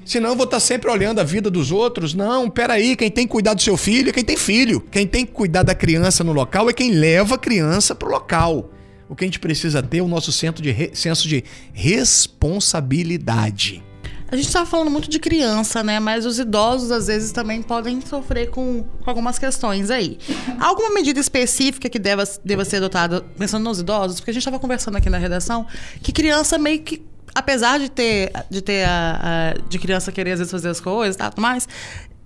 Senão 0.07 0.29
eu 0.29 0.35
vou 0.35 0.45
estar 0.45 0.57
tá 0.57 0.61
sempre 0.61 0.89
olhando 0.89 1.19
a 1.19 1.23
vida 1.23 1.51
dos 1.51 1.69
outros. 1.69 2.13
Não, 2.13 2.49
peraí, 2.49 2.95
quem 2.95 3.11
tem 3.11 3.27
que 3.27 3.31
cuidar 3.31 3.53
do 3.53 3.61
seu 3.61 3.75
filho 3.75 4.09
é 4.09 4.13
quem 4.13 4.23
tem 4.23 4.37
filho. 4.37 4.79
Quem 4.89 5.05
tem 5.05 5.25
que 5.25 5.33
cuidar 5.33 5.63
da 5.63 5.75
criança 5.75 6.23
no 6.23 6.31
local 6.31 6.69
é 6.69 6.73
quem 6.73 6.91
leva 6.91 7.35
a 7.35 7.37
criança 7.37 7.93
pro 7.93 8.09
local. 8.09 8.71
O 9.09 9.15
que 9.15 9.23
a 9.23 9.27
gente 9.27 9.39
precisa 9.39 9.81
ter 9.81 9.99
é 9.99 10.01
o 10.01 10.07
nosso 10.07 10.31
senso 10.31 10.61
de, 10.61 10.71
re... 10.71 10.91
senso 10.93 11.27
de 11.27 11.43
responsabilidade. 11.73 13.83
A 14.29 14.35
gente 14.35 14.47
estava 14.47 14.65
falando 14.65 14.91
muito 14.91 15.09
de 15.09 15.19
criança, 15.19 15.81
né? 15.81 16.01
Mas 16.01 16.25
os 16.25 16.37
idosos, 16.37 16.91
às 16.91 17.07
vezes, 17.07 17.31
também 17.31 17.61
podem 17.61 18.01
sofrer 18.01 18.49
com, 18.49 18.83
com 18.83 19.09
algumas 19.09 19.39
questões 19.39 19.89
aí. 19.89 20.17
Alguma 20.59 20.93
medida 20.93 21.19
específica 21.19 21.87
que 21.87 21.97
deva, 21.97 22.23
deva 22.43 22.65
ser 22.65 22.77
adotada, 22.77 23.21
pensando 23.37 23.63
nos 23.63 23.79
idosos? 23.79 24.19
Porque 24.19 24.31
a 24.31 24.33
gente 24.33 24.41
estava 24.41 24.59
conversando 24.59 24.97
aqui 24.97 25.09
na 25.09 25.17
redação 25.17 25.65
que 26.01 26.11
criança 26.11 26.57
meio 26.57 26.81
que 26.81 27.01
apesar 27.33 27.79
de 27.79 27.89
ter 27.89 28.31
de 28.49 28.61
ter 28.61 28.85
a, 28.85 29.19
a, 29.21 29.53
de 29.69 29.77
criança 29.77 30.11
querer 30.11 30.31
às 30.31 30.39
vezes 30.39 30.51
fazer 30.51 30.69
as 30.69 30.81
coisas, 30.81 31.15
tá, 31.15 31.31
mais 31.37 31.67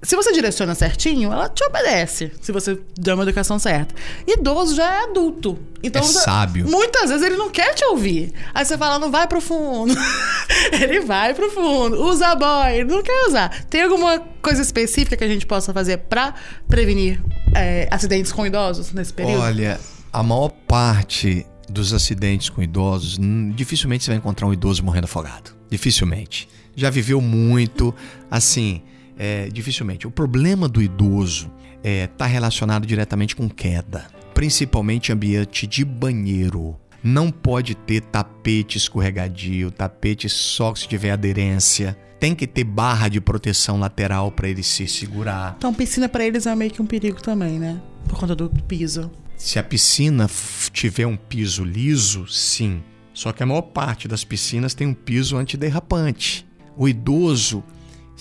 se 0.03 0.15
você 0.15 0.31
direciona 0.33 0.73
certinho, 0.73 1.31
ela 1.31 1.47
te 1.47 1.63
obedece, 1.63 2.31
se 2.41 2.51
você 2.51 2.79
der 2.97 3.13
uma 3.13 3.23
educação 3.23 3.59
certa. 3.59 3.93
Idoso 4.27 4.75
já 4.75 4.95
é 4.95 5.03
adulto. 5.03 5.59
Então, 5.83 6.01
É 6.01 6.05
sábio. 6.05 6.67
Muitas 6.67 7.09
vezes 7.09 7.25
ele 7.25 7.37
não 7.37 7.49
quer 7.49 7.75
te 7.75 7.85
ouvir. 7.85 8.33
Aí 8.53 8.65
você 8.65 8.77
fala, 8.77 8.97
não 8.97 9.11
vai 9.11 9.27
pro 9.27 9.39
fundo. 9.39 9.93
ele 10.73 11.01
vai 11.01 11.33
pro 11.35 11.51
fundo. 11.51 12.03
Usa 12.03 12.35
boy, 12.35 12.83
não 12.83 13.03
quer 13.03 13.27
usar. 13.27 13.65
Tem 13.65 13.83
alguma 13.83 14.19
coisa 14.41 14.61
específica 14.61 15.15
que 15.15 15.23
a 15.23 15.27
gente 15.27 15.45
possa 15.45 15.71
fazer 15.71 15.97
pra 15.97 16.33
prevenir 16.67 17.21
é, 17.55 17.87
acidentes 17.91 18.31
com 18.31 18.45
idosos 18.45 18.91
nesse 18.91 19.13
período? 19.13 19.41
Olha, 19.41 19.79
a 20.11 20.23
maior 20.23 20.49
parte 20.49 21.45
dos 21.69 21.93
acidentes 21.93 22.49
com 22.49 22.61
idosos, 22.61 23.17
dificilmente 23.55 24.03
você 24.03 24.11
vai 24.11 24.17
encontrar 24.17 24.47
um 24.47 24.53
idoso 24.53 24.83
morrendo 24.83 25.05
afogado. 25.05 25.51
Dificilmente. 25.69 26.49
Já 26.75 26.89
viveu 26.89 27.21
muito, 27.21 27.93
assim, 28.29 28.81
é, 29.21 29.47
dificilmente. 29.49 30.07
O 30.07 30.11
problema 30.11 30.67
do 30.67 30.81
idoso 30.81 31.51
está 31.83 32.25
relacionado 32.25 32.87
diretamente 32.87 33.35
com 33.35 33.47
queda, 33.47 34.07
principalmente 34.33 35.11
ambiente 35.11 35.67
de 35.67 35.85
banheiro. 35.85 36.75
Não 37.03 37.29
pode 37.29 37.75
ter 37.75 38.01
tapete 38.01 38.79
escorregadio, 38.79 39.69
tapete 39.69 40.27
só 40.27 40.73
se 40.73 40.87
tiver 40.87 41.11
aderência. 41.11 41.95
Tem 42.19 42.33
que 42.33 42.47
ter 42.47 42.63
barra 42.63 43.09
de 43.09 43.21
proteção 43.21 43.79
lateral 43.79 44.31
para 44.31 44.49
ele 44.49 44.63
se 44.63 44.87
segurar. 44.87 45.55
Então, 45.57 45.73
piscina 45.73 46.09
pra 46.09 46.25
eles 46.25 46.47
é 46.47 46.55
meio 46.55 46.71
que 46.71 46.81
um 46.81 46.87
perigo 46.87 47.21
também, 47.21 47.59
né? 47.59 47.79
Por 48.07 48.19
conta 48.19 48.35
do 48.35 48.49
piso. 48.49 49.11
Se 49.35 49.59
a 49.59 49.63
piscina 49.63 50.27
tiver 50.71 51.05
um 51.05 51.17
piso 51.17 51.63
liso, 51.63 52.27
sim. 52.27 52.81
Só 53.13 53.31
que 53.31 53.43
a 53.43 53.45
maior 53.45 53.63
parte 53.63 54.07
das 54.07 54.23
piscinas 54.23 54.73
tem 54.73 54.87
um 54.87 54.93
piso 54.93 55.37
antiderrapante. 55.37 56.47
O 56.77 56.87
idoso, 56.87 57.63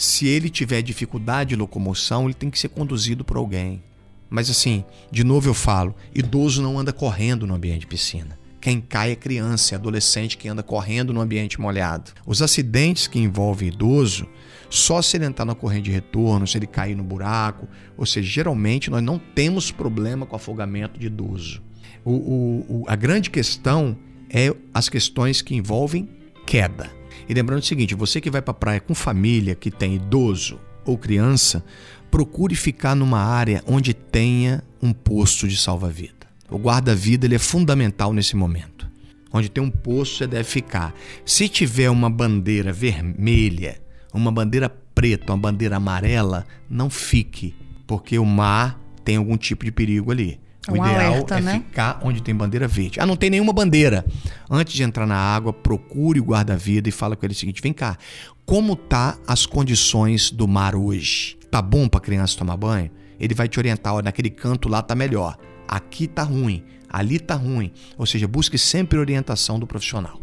se 0.03 0.27
ele 0.27 0.49
tiver 0.49 0.83
dificuldade 0.83 1.51
de 1.51 1.57
locomoção, 1.57 2.25
ele 2.25 2.35
tem 2.35 2.51
que 2.51 2.59
ser 2.59 2.69
conduzido 2.69 3.25
por 3.25 3.37
alguém. 3.37 3.83
Mas 4.29 4.49
assim, 4.49 4.85
de 5.11 5.25
novo 5.25 5.49
eu 5.49 5.55
falo, 5.55 5.95
idoso 6.15 6.63
não 6.63 6.79
anda 6.79 6.93
correndo 6.93 7.47
no 7.47 7.55
ambiente 7.55 7.81
de 7.81 7.87
piscina. 7.87 8.39
Quem 8.61 8.81
cai 8.81 9.13
é 9.13 9.17
criança, 9.17 9.75
é 9.75 9.77
adolescente 9.77 10.37
que 10.37 10.47
anda 10.47 10.63
correndo 10.63 11.13
no 11.13 11.21
ambiente 11.21 11.61
molhado. 11.61 12.13
Os 12.27 12.43
acidentes 12.43 13.07
que 13.07 13.19
envolvem 13.19 13.69
idoso, 13.69 14.27
só 14.69 15.01
se 15.03 15.17
ele 15.17 15.25
entrar 15.25 15.45
na 15.47 15.55
corrente 15.55 15.85
de 15.85 15.91
retorno, 15.91 16.47
se 16.47 16.59
ele 16.59 16.67
cair 16.67 16.95
no 16.95 17.03
buraco, 17.03 17.67
ou 17.97 18.05
seja, 18.07 18.29
geralmente 18.29 18.91
nós 18.91 19.03
não 19.03 19.19
temos 19.19 19.71
problema 19.71 20.27
com 20.27 20.37
afogamento 20.37 21.01
de 21.01 21.07
idoso. 21.07 21.63
O, 22.05 22.13
o- 22.13 22.67
o- 22.69 22.85
a 22.87 22.95
grande 22.97 23.31
questão 23.31 23.97
é 24.29 24.55
as 24.73 24.89
questões 24.89 25.43
que 25.43 25.55
envolvem 25.55 26.09
queda. 26.47 26.91
E 27.31 27.33
lembrando 27.33 27.61
o 27.61 27.64
seguinte: 27.64 27.95
você 27.95 28.21
que 28.21 28.29
vai 28.29 28.43
para 28.43 28.51
a 28.51 28.55
praia 28.55 28.81
com 28.81 28.93
família 28.93 29.55
que 29.55 29.71
tem 29.71 29.95
idoso 29.95 30.59
ou 30.85 30.99
criança, 30.99 31.64
procure 32.11 32.57
ficar 32.57 32.97
numa 32.97 33.21
área 33.21 33.62
onde 33.69 33.95
tenha 33.95 34.64
um 34.83 34.93
posto 34.93 35.47
de 35.47 35.57
salva-vida. 35.57 36.27
O 36.51 36.59
guarda-vida 36.59 37.29
ele 37.29 37.37
é 37.37 37.38
fundamental 37.38 38.12
nesse 38.12 38.35
momento. 38.35 38.90
Onde 39.33 39.49
tem 39.49 39.62
um 39.62 39.71
posto, 39.71 40.16
você 40.16 40.27
deve 40.27 40.43
ficar. 40.43 40.93
Se 41.25 41.49
tiver 41.49 41.88
uma 41.88 42.11
bandeira 42.11 42.73
vermelha, 42.73 43.81
uma 44.12 44.33
bandeira 44.33 44.69
preta, 44.69 45.33
uma 45.33 45.38
bandeira 45.38 45.77
amarela, 45.77 46.45
não 46.69 46.90
fique, 46.90 47.55
porque 47.87 48.19
o 48.19 48.27
mar 48.27 48.77
tem 49.05 49.14
algum 49.14 49.37
tipo 49.37 49.64
de 49.64 49.71
perigo 49.71 50.11
ali. 50.11 50.40
O 50.68 50.73
Um 50.73 50.77
ideal 50.77 51.12
alerta, 51.12 51.38
é 51.38 51.40
né? 51.40 51.64
ficar 51.66 52.01
onde 52.03 52.23
tem 52.23 52.35
bandeira 52.35 52.68
verde. 52.68 53.01
Ah, 53.01 53.07
não 53.07 53.16
tem 53.16 53.31
nenhuma 53.31 53.53
bandeira. 53.53 54.05
Antes 54.51 54.75
de 54.75 54.83
entrar 54.83 55.07
na 55.07 55.16
água, 55.16 55.53
procure 55.53 56.20
o 56.20 56.25
guarda-vida 56.25 56.88
e 56.88 56.92
fala 56.92 57.16
com 57.16 57.25
ele 57.25 57.33
o 57.33 57.37
seguinte: 57.37 57.62
vem 57.62 57.73
cá, 57.73 57.96
como 58.44 58.77
tá 58.77 59.16
as 59.27 59.46
condições 59.46 60.31
do 60.31 60.46
mar 60.46 60.75
hoje? 60.75 61.38
Tá 61.51 61.62
bom 61.62 61.88
para 61.88 62.01
criança 62.01 62.37
tomar 62.37 62.57
banho? 62.57 62.90
Ele 63.18 63.35
vai 63.35 63.49
te 63.49 63.59
orientar, 63.59 63.94
olha, 63.94 64.05
naquele 64.05 64.31
canto 64.31 64.68
lá 64.68 64.83
tá 64.83 64.94
melhor. 64.94 65.37
Aqui 65.66 66.07
tá 66.07 66.23
ruim, 66.23 66.64
ali 66.88 67.18
tá 67.18 67.35
ruim. 67.35 67.73
Ou 67.96 68.07
seja, 68.07 68.27
busque 68.27 68.59
sempre 68.59 68.99
orientação 68.99 69.59
do 69.59 69.66
profissional. 69.66 70.20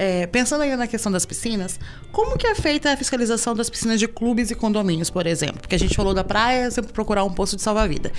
É, 0.00 0.28
pensando 0.28 0.62
aí 0.62 0.76
na 0.76 0.86
questão 0.86 1.10
das 1.10 1.26
piscinas, 1.26 1.80
como 2.12 2.38
que 2.38 2.46
é 2.46 2.54
feita 2.54 2.92
a 2.92 2.96
fiscalização 2.96 3.52
das 3.52 3.68
piscinas 3.68 3.98
de 3.98 4.06
clubes 4.06 4.48
e 4.48 4.54
condomínios, 4.54 5.10
por 5.10 5.26
exemplo? 5.26 5.58
Porque 5.60 5.74
a 5.74 5.78
gente 5.78 5.96
falou 5.96 6.14
da 6.14 6.22
praia, 6.22 6.70
sempre 6.70 6.92
procurar 6.92 7.24
um 7.24 7.32
posto 7.32 7.56
de 7.56 7.62
salva-vida. 7.62 8.12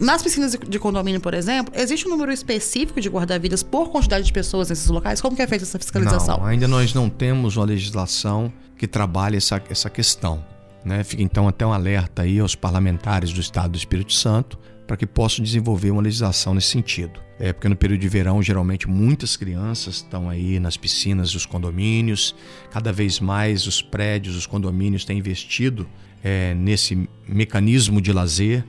Nas 0.00 0.22
piscinas 0.22 0.52
de- 0.52 0.58
de 0.66 0.78
condomínio, 0.78 1.20
por 1.20 1.34
exemplo, 1.34 1.72
existe 1.76 2.06
um 2.06 2.10
número 2.10 2.32
específico 2.32 2.98
de 2.98 3.10
guarda-vidas 3.10 3.62
por 3.62 3.90
quantidade 3.90 4.24
de 4.24 4.32
pessoas 4.32 4.70
nesses 4.70 4.86
locais? 4.88 5.20
Como 5.20 5.36
que 5.36 5.42
é 5.42 5.46
feita 5.46 5.64
essa 5.64 5.78
fiscalização? 5.78 6.38
Não, 6.38 6.46
ainda 6.46 6.66
nós 6.66 6.94
não 6.94 7.10
temos 7.10 7.58
uma 7.58 7.66
legislação 7.66 8.50
que 8.78 8.86
trabalhe 8.86 9.36
essa, 9.36 9.62
essa 9.68 9.90
questão. 9.90 10.42
Né? 10.82 11.04
Fica 11.04 11.22
então 11.22 11.46
até 11.46 11.66
um 11.66 11.72
alerta 11.74 12.22
aí 12.22 12.38
aos 12.40 12.54
parlamentares 12.54 13.32
do 13.34 13.40
Estado 13.40 13.72
do 13.72 13.76
Espírito 13.76 14.14
Santo 14.14 14.58
para 14.88 14.96
que 14.96 15.06
possam 15.06 15.44
desenvolver 15.44 15.90
uma 15.90 16.00
legislação 16.00 16.54
nesse 16.54 16.68
sentido. 16.68 17.20
É 17.38 17.52
porque 17.52 17.68
no 17.68 17.76
período 17.76 18.00
de 18.00 18.08
verão, 18.08 18.42
geralmente, 18.42 18.88
muitas 18.88 19.36
crianças 19.36 19.96
estão 19.96 20.30
aí 20.30 20.58
nas 20.58 20.78
piscinas 20.78 21.30
dos 21.30 21.44
condomínios. 21.44 22.34
Cada 22.70 22.90
vez 22.90 23.20
mais 23.20 23.66
os 23.66 23.82
prédios, 23.82 24.34
os 24.34 24.46
condomínios 24.46 25.04
têm 25.04 25.18
investido 25.18 25.86
é, 26.24 26.54
nesse 26.54 27.06
mecanismo 27.28 28.00
de 28.00 28.14
lazer. 28.14 28.64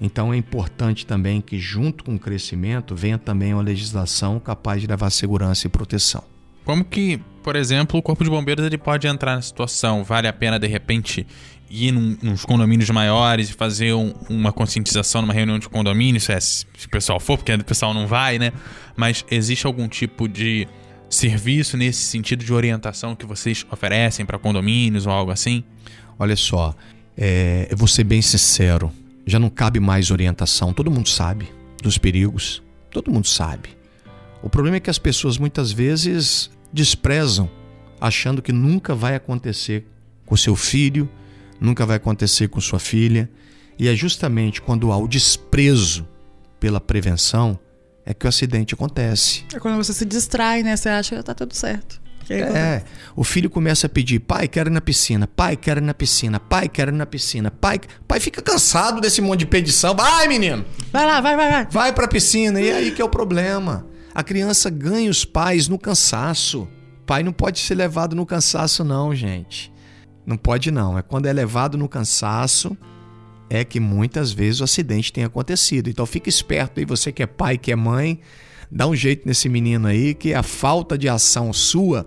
Então 0.00 0.32
é 0.32 0.36
importante 0.36 1.04
também 1.04 1.40
que, 1.40 1.58
junto 1.58 2.04
com 2.04 2.14
o 2.14 2.18
crescimento, 2.18 2.94
venha 2.94 3.18
também 3.18 3.52
uma 3.52 3.62
legislação 3.62 4.38
capaz 4.38 4.80
de 4.80 4.86
levar 4.86 5.10
segurança 5.10 5.66
e 5.66 5.70
proteção. 5.70 6.22
Como 6.64 6.84
que, 6.84 7.18
por 7.42 7.56
exemplo, 7.56 7.98
o 7.98 8.02
Corpo 8.02 8.22
de 8.22 8.30
Bombeiros 8.30 8.64
ele 8.64 8.78
pode 8.78 9.08
entrar 9.08 9.34
na 9.34 9.42
situação? 9.42 10.04
Vale 10.04 10.28
a 10.28 10.32
pena, 10.32 10.56
de 10.56 10.68
repente, 10.68 11.26
ir 11.70 11.92
num, 11.92 12.16
nos 12.22 12.44
condomínios 12.44 12.88
maiores 12.90 13.50
e 13.50 13.52
fazer 13.52 13.92
um- 13.94 14.12
uma 14.28 14.52
conscientização 14.52 15.20
numa 15.22 15.34
reunião 15.34 15.58
de 15.58 15.68
condomínio? 15.68 16.20
Se, 16.20 16.32
é- 16.32 16.40
se 16.40 16.64
o 16.86 16.88
pessoal 16.90 17.18
for, 17.20 17.36
porque 17.38 17.52
o 17.52 17.64
pessoal 17.64 17.92
não 17.92 18.06
vai, 18.06 18.38
né? 18.38 18.52
Mas 18.96 19.24
existe 19.30 19.66
algum 19.66 19.86
tipo 19.88 20.28
de 20.28 20.66
serviço 21.10 21.76
nesse 21.76 22.02
sentido 22.02 22.44
de 22.44 22.52
orientação 22.52 23.14
que 23.16 23.24
vocês 23.24 23.64
oferecem 23.70 24.26
para 24.26 24.38
condomínios 24.38 25.06
ou 25.06 25.12
algo 25.12 25.30
assim? 25.30 25.64
Olha 26.18 26.36
só, 26.36 26.74
é, 27.16 27.68
eu 27.70 27.76
vou 27.76 27.88
ser 27.88 28.04
bem 28.04 28.20
sincero, 28.20 28.92
já 29.26 29.38
não 29.38 29.48
cabe 29.50 29.80
mais 29.80 30.10
orientação. 30.10 30.72
Todo 30.72 30.90
mundo 30.90 31.08
sabe 31.08 31.48
dos 31.82 31.96
perigos, 31.98 32.62
todo 32.90 33.10
mundo 33.10 33.26
sabe. 33.26 33.70
O 34.42 34.48
problema 34.48 34.76
é 34.76 34.80
que 34.80 34.90
as 34.90 34.98
pessoas 34.98 35.38
muitas 35.38 35.72
vezes 35.72 36.50
desprezam, 36.72 37.48
achando 38.00 38.40
que 38.42 38.52
nunca 38.52 38.94
vai 38.94 39.14
acontecer 39.14 39.86
com 40.26 40.36
seu 40.36 40.54
filho, 40.54 41.08
nunca 41.60 41.84
vai 41.86 41.96
acontecer 41.96 42.48
com 42.48 42.60
sua 42.60 42.78
filha. 42.78 43.30
E 43.78 43.88
é 43.88 43.94
justamente 43.94 44.60
quando 44.60 44.90
há 44.92 44.96
o 44.96 45.06
desprezo 45.08 46.06
pela 46.58 46.80
prevenção 46.80 47.58
é 48.04 48.14
que 48.14 48.26
o 48.26 48.28
acidente 48.28 48.74
acontece. 48.74 49.44
É 49.54 49.58
quando 49.60 49.76
você 49.76 49.92
se 49.92 50.04
distrai, 50.04 50.62
né? 50.62 50.76
Você 50.76 50.88
acha 50.88 51.16
que 51.16 51.22
tá 51.22 51.34
tudo 51.34 51.54
certo. 51.54 52.00
É, 52.30 52.82
o 53.16 53.24
filho 53.24 53.48
começa 53.48 53.86
a 53.86 53.90
pedir, 53.90 54.18
pai, 54.20 54.48
quero 54.48 54.68
ir 54.68 54.72
na 54.72 54.80
piscina, 54.80 55.26
pai, 55.26 55.56
quero 55.56 55.80
ir 55.80 55.82
na 55.82 55.94
piscina, 55.94 56.38
pai, 56.38 56.68
quero 56.68 56.90
ir 56.90 56.94
na 56.94 57.06
piscina, 57.06 57.50
pai, 57.50 57.80
pai 58.06 58.20
fica 58.20 58.42
cansado 58.42 59.00
desse 59.00 59.22
monte 59.22 59.40
de 59.40 59.46
pedição, 59.46 59.94
vai 59.94 60.28
menino, 60.28 60.62
Vai 60.92 61.06
lá, 61.06 61.20
vai, 61.22 61.36
vai, 61.36 61.50
vai. 61.50 61.66
vai 61.70 61.92
pra 61.92 62.06
piscina, 62.06 62.60
e 62.60 62.70
aí 62.70 62.90
que 62.90 63.00
é 63.00 63.04
o 63.04 63.08
problema, 63.08 63.86
a 64.14 64.22
criança 64.22 64.68
ganha 64.68 65.10
os 65.10 65.24
pais 65.24 65.68
no 65.68 65.78
cansaço, 65.78 66.68
pai 67.06 67.22
não 67.22 67.32
pode 67.32 67.60
ser 67.60 67.74
levado 67.74 68.14
no 68.14 68.26
cansaço 68.26 68.84
não, 68.84 69.14
gente, 69.14 69.72
não 70.28 70.36
pode 70.36 70.70
não, 70.70 70.98
é 70.98 71.02
quando 71.02 71.24
é 71.24 71.32
levado 71.32 71.78
no 71.78 71.88
cansaço, 71.88 72.76
é 73.48 73.64
que 73.64 73.80
muitas 73.80 74.30
vezes 74.30 74.60
o 74.60 74.64
acidente 74.64 75.10
tem 75.10 75.24
acontecido, 75.24 75.88
então 75.88 76.04
fica 76.04 76.28
esperto 76.28 76.78
aí, 76.78 76.84
você 76.84 77.10
que 77.10 77.22
é 77.22 77.26
pai, 77.26 77.56
que 77.56 77.72
é 77.72 77.76
mãe, 77.76 78.20
dá 78.70 78.86
um 78.86 78.94
jeito 78.94 79.26
nesse 79.26 79.48
menino 79.48 79.88
aí, 79.88 80.12
que 80.12 80.34
a 80.34 80.42
falta 80.42 80.98
de 80.98 81.08
ação 81.08 81.50
sua 81.50 82.06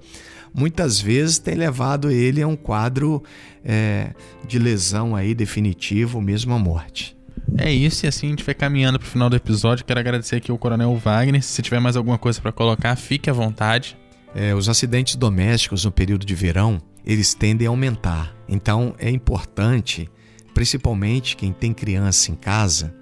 muitas 0.53 0.99
vezes 0.99 1.39
tem 1.39 1.55
levado 1.55 2.11
ele 2.11 2.43
a 2.43 2.47
um 2.47 2.55
quadro 2.55 3.23
é, 3.65 4.13
de 4.47 4.59
lesão 4.59 5.15
aí 5.15 5.33
definitivo, 5.33 6.21
mesmo 6.21 6.53
a 6.53 6.59
morte. 6.59 7.17
É 7.57 7.71
isso, 7.71 8.05
e 8.05 8.07
assim 8.07 8.27
a 8.27 8.29
gente 8.29 8.43
vai 8.43 8.53
caminhando 8.53 8.99
pro 8.99 9.07
final 9.07 9.31
do 9.31 9.35
episódio. 9.35 9.83
Quero 9.83 9.99
agradecer 9.99 10.35
aqui 10.35 10.51
o 10.51 10.57
Coronel 10.59 10.95
Wagner. 10.95 11.41
Se 11.41 11.61
tiver 11.63 11.79
mais 11.79 11.97
alguma 11.97 12.19
coisa 12.19 12.39
para 12.39 12.51
colocar, 12.51 12.95
fique 12.95 13.31
à 13.31 13.33
vontade. 13.33 13.97
É, 14.35 14.53
os 14.53 14.69
acidentes 14.69 15.15
domésticos 15.15 15.83
no 15.83 15.91
período 15.91 16.25
de 16.25 16.35
verão, 16.35 16.79
eles 17.05 17.33
tendem 17.33 17.67
a 17.67 17.69
aumentar. 17.69 18.35
Então 18.47 18.95
é 18.97 19.09
importante, 19.09 20.09
principalmente 20.53 21.35
quem 21.35 21.51
tem 21.53 21.73
criança 21.73 22.31
em 22.31 22.35
casa, 22.35 22.93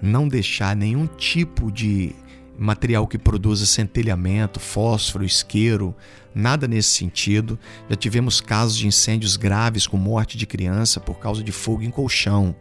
não 0.00 0.28
deixar 0.28 0.76
nenhum 0.76 1.06
tipo 1.06 1.70
de 1.70 2.14
material 2.58 3.06
que 3.06 3.18
produza 3.18 3.66
centelhamento, 3.66 4.58
fósforo, 4.58 5.24
isqueiro, 5.24 5.94
nada 6.34 6.66
nesse 6.66 6.90
sentido. 6.90 7.58
Já 7.88 7.96
tivemos 7.96 8.40
casos 8.40 8.76
de 8.76 8.86
incêndios 8.86 9.36
graves 9.36 9.86
com 9.86 9.96
morte 9.96 10.38
de 10.38 10.46
criança 10.46 11.00
por 11.00 11.18
causa 11.18 11.42
de 11.42 11.52
fogo 11.52 11.82
em 11.82 11.90
colchão, 11.90 12.54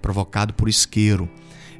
provocado 0.00 0.54
por 0.54 0.68
isqueiro. 0.68 1.28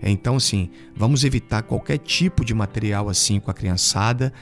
Então, 0.03 0.37
assim, 0.37 0.71
vamos 0.95 1.25
evitar 1.25 1.63
qualquer 1.63 1.99
tipo 1.99 2.45
de 2.45 2.55
material 2.55 3.09
assim 3.09 3.41
com 3.41 3.51
a 3.51 3.55
criançada. 3.55 4.33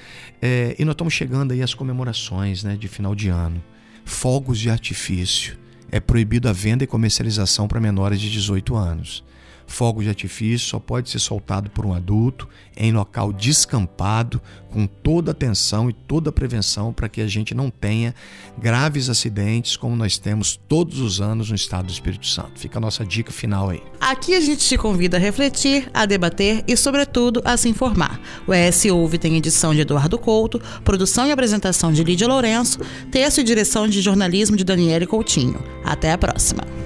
É, 0.41 0.77
e 0.79 0.85
nós 0.85 0.93
estamos 0.93 1.15
chegando 1.15 1.53
aí 1.53 1.63
às 1.63 1.73
comemorações 1.73 2.63
né, 2.63 2.77
de 2.77 2.89
final 2.89 3.15
de 3.15 3.29
ano. 3.29 3.63
Fogos 4.09 4.61
de 4.61 4.71
artifício. 4.71 5.59
é 5.91 5.99
proibido 6.01 6.49
a 6.49 6.53
venda 6.53 6.85
e 6.85 6.87
comercialização 6.87 7.67
para 7.67 7.81
menores 7.81 8.21
de 8.21 8.31
18 8.31 8.75
anos. 8.77 9.25
Fogo 9.67 10.03
de 10.03 10.09
artifício 10.09 10.69
só 10.69 10.79
pode 10.79 11.11
ser 11.11 11.19
soltado 11.19 11.71
por 11.71 11.85
um 11.85 11.93
adulto 11.93 12.49
em 12.77 12.93
local 12.93 13.33
descampado, 13.33 14.41
com 14.71 14.87
toda 14.87 15.31
atenção 15.31 15.89
e 15.89 15.93
toda 15.93 16.31
prevenção 16.31 16.93
para 16.93 17.09
que 17.09 17.21
a 17.21 17.27
gente 17.27 17.55
não 17.55 17.71
tenha 17.71 18.15
graves 18.59 19.09
acidentes 19.09 19.77
como 19.77 19.97
nós 19.97 20.19
temos 20.19 20.59
todos 20.69 21.01
os 21.01 21.21
anos 21.21 21.49
no 21.49 21.57
estado 21.57 21.87
do 21.87 21.93
Espírito 21.93 22.27
Santo. 22.27 22.61
Fica 22.61 22.79
a 22.79 22.81
nossa 22.81 23.05
dica 23.05 23.33
final 23.33 23.71
aí. 23.71 23.83
Aqui 24.01 24.35
a 24.35 24.41
gente 24.41 24.67
te 24.67 24.77
convida 24.77 25.17
a 25.17 25.21
refletir, 25.21 25.91
a 25.95 26.05
debater 26.05 26.63
e, 26.69 26.77
sobretudo, 26.77 27.41
a 27.45 27.57
se 27.57 27.69
informar. 27.69 28.21
O 28.47 28.53
ES 28.53 28.85
Ouve 28.87 29.19
tem 29.19 29.37
edição 29.37 29.75
de 29.75 29.81
Eduardo 29.81 30.19
Couto, 30.19 30.61
produção 30.85 31.27
e 31.27 31.33
apresentação 31.33 31.93
de 31.93 32.05
Lídia 32.05 32.29
Lourenço, 32.29 32.79
texto 33.11 33.41
e 33.41 33.45
direção 33.45 33.89
de 33.89 34.01
jornalismo 34.03 34.57
de 34.57 34.65
Daniele 34.65 35.07
Coutinho. 35.07 35.63
Até 35.85 36.13
a 36.13 36.19
próxima. 36.19 36.86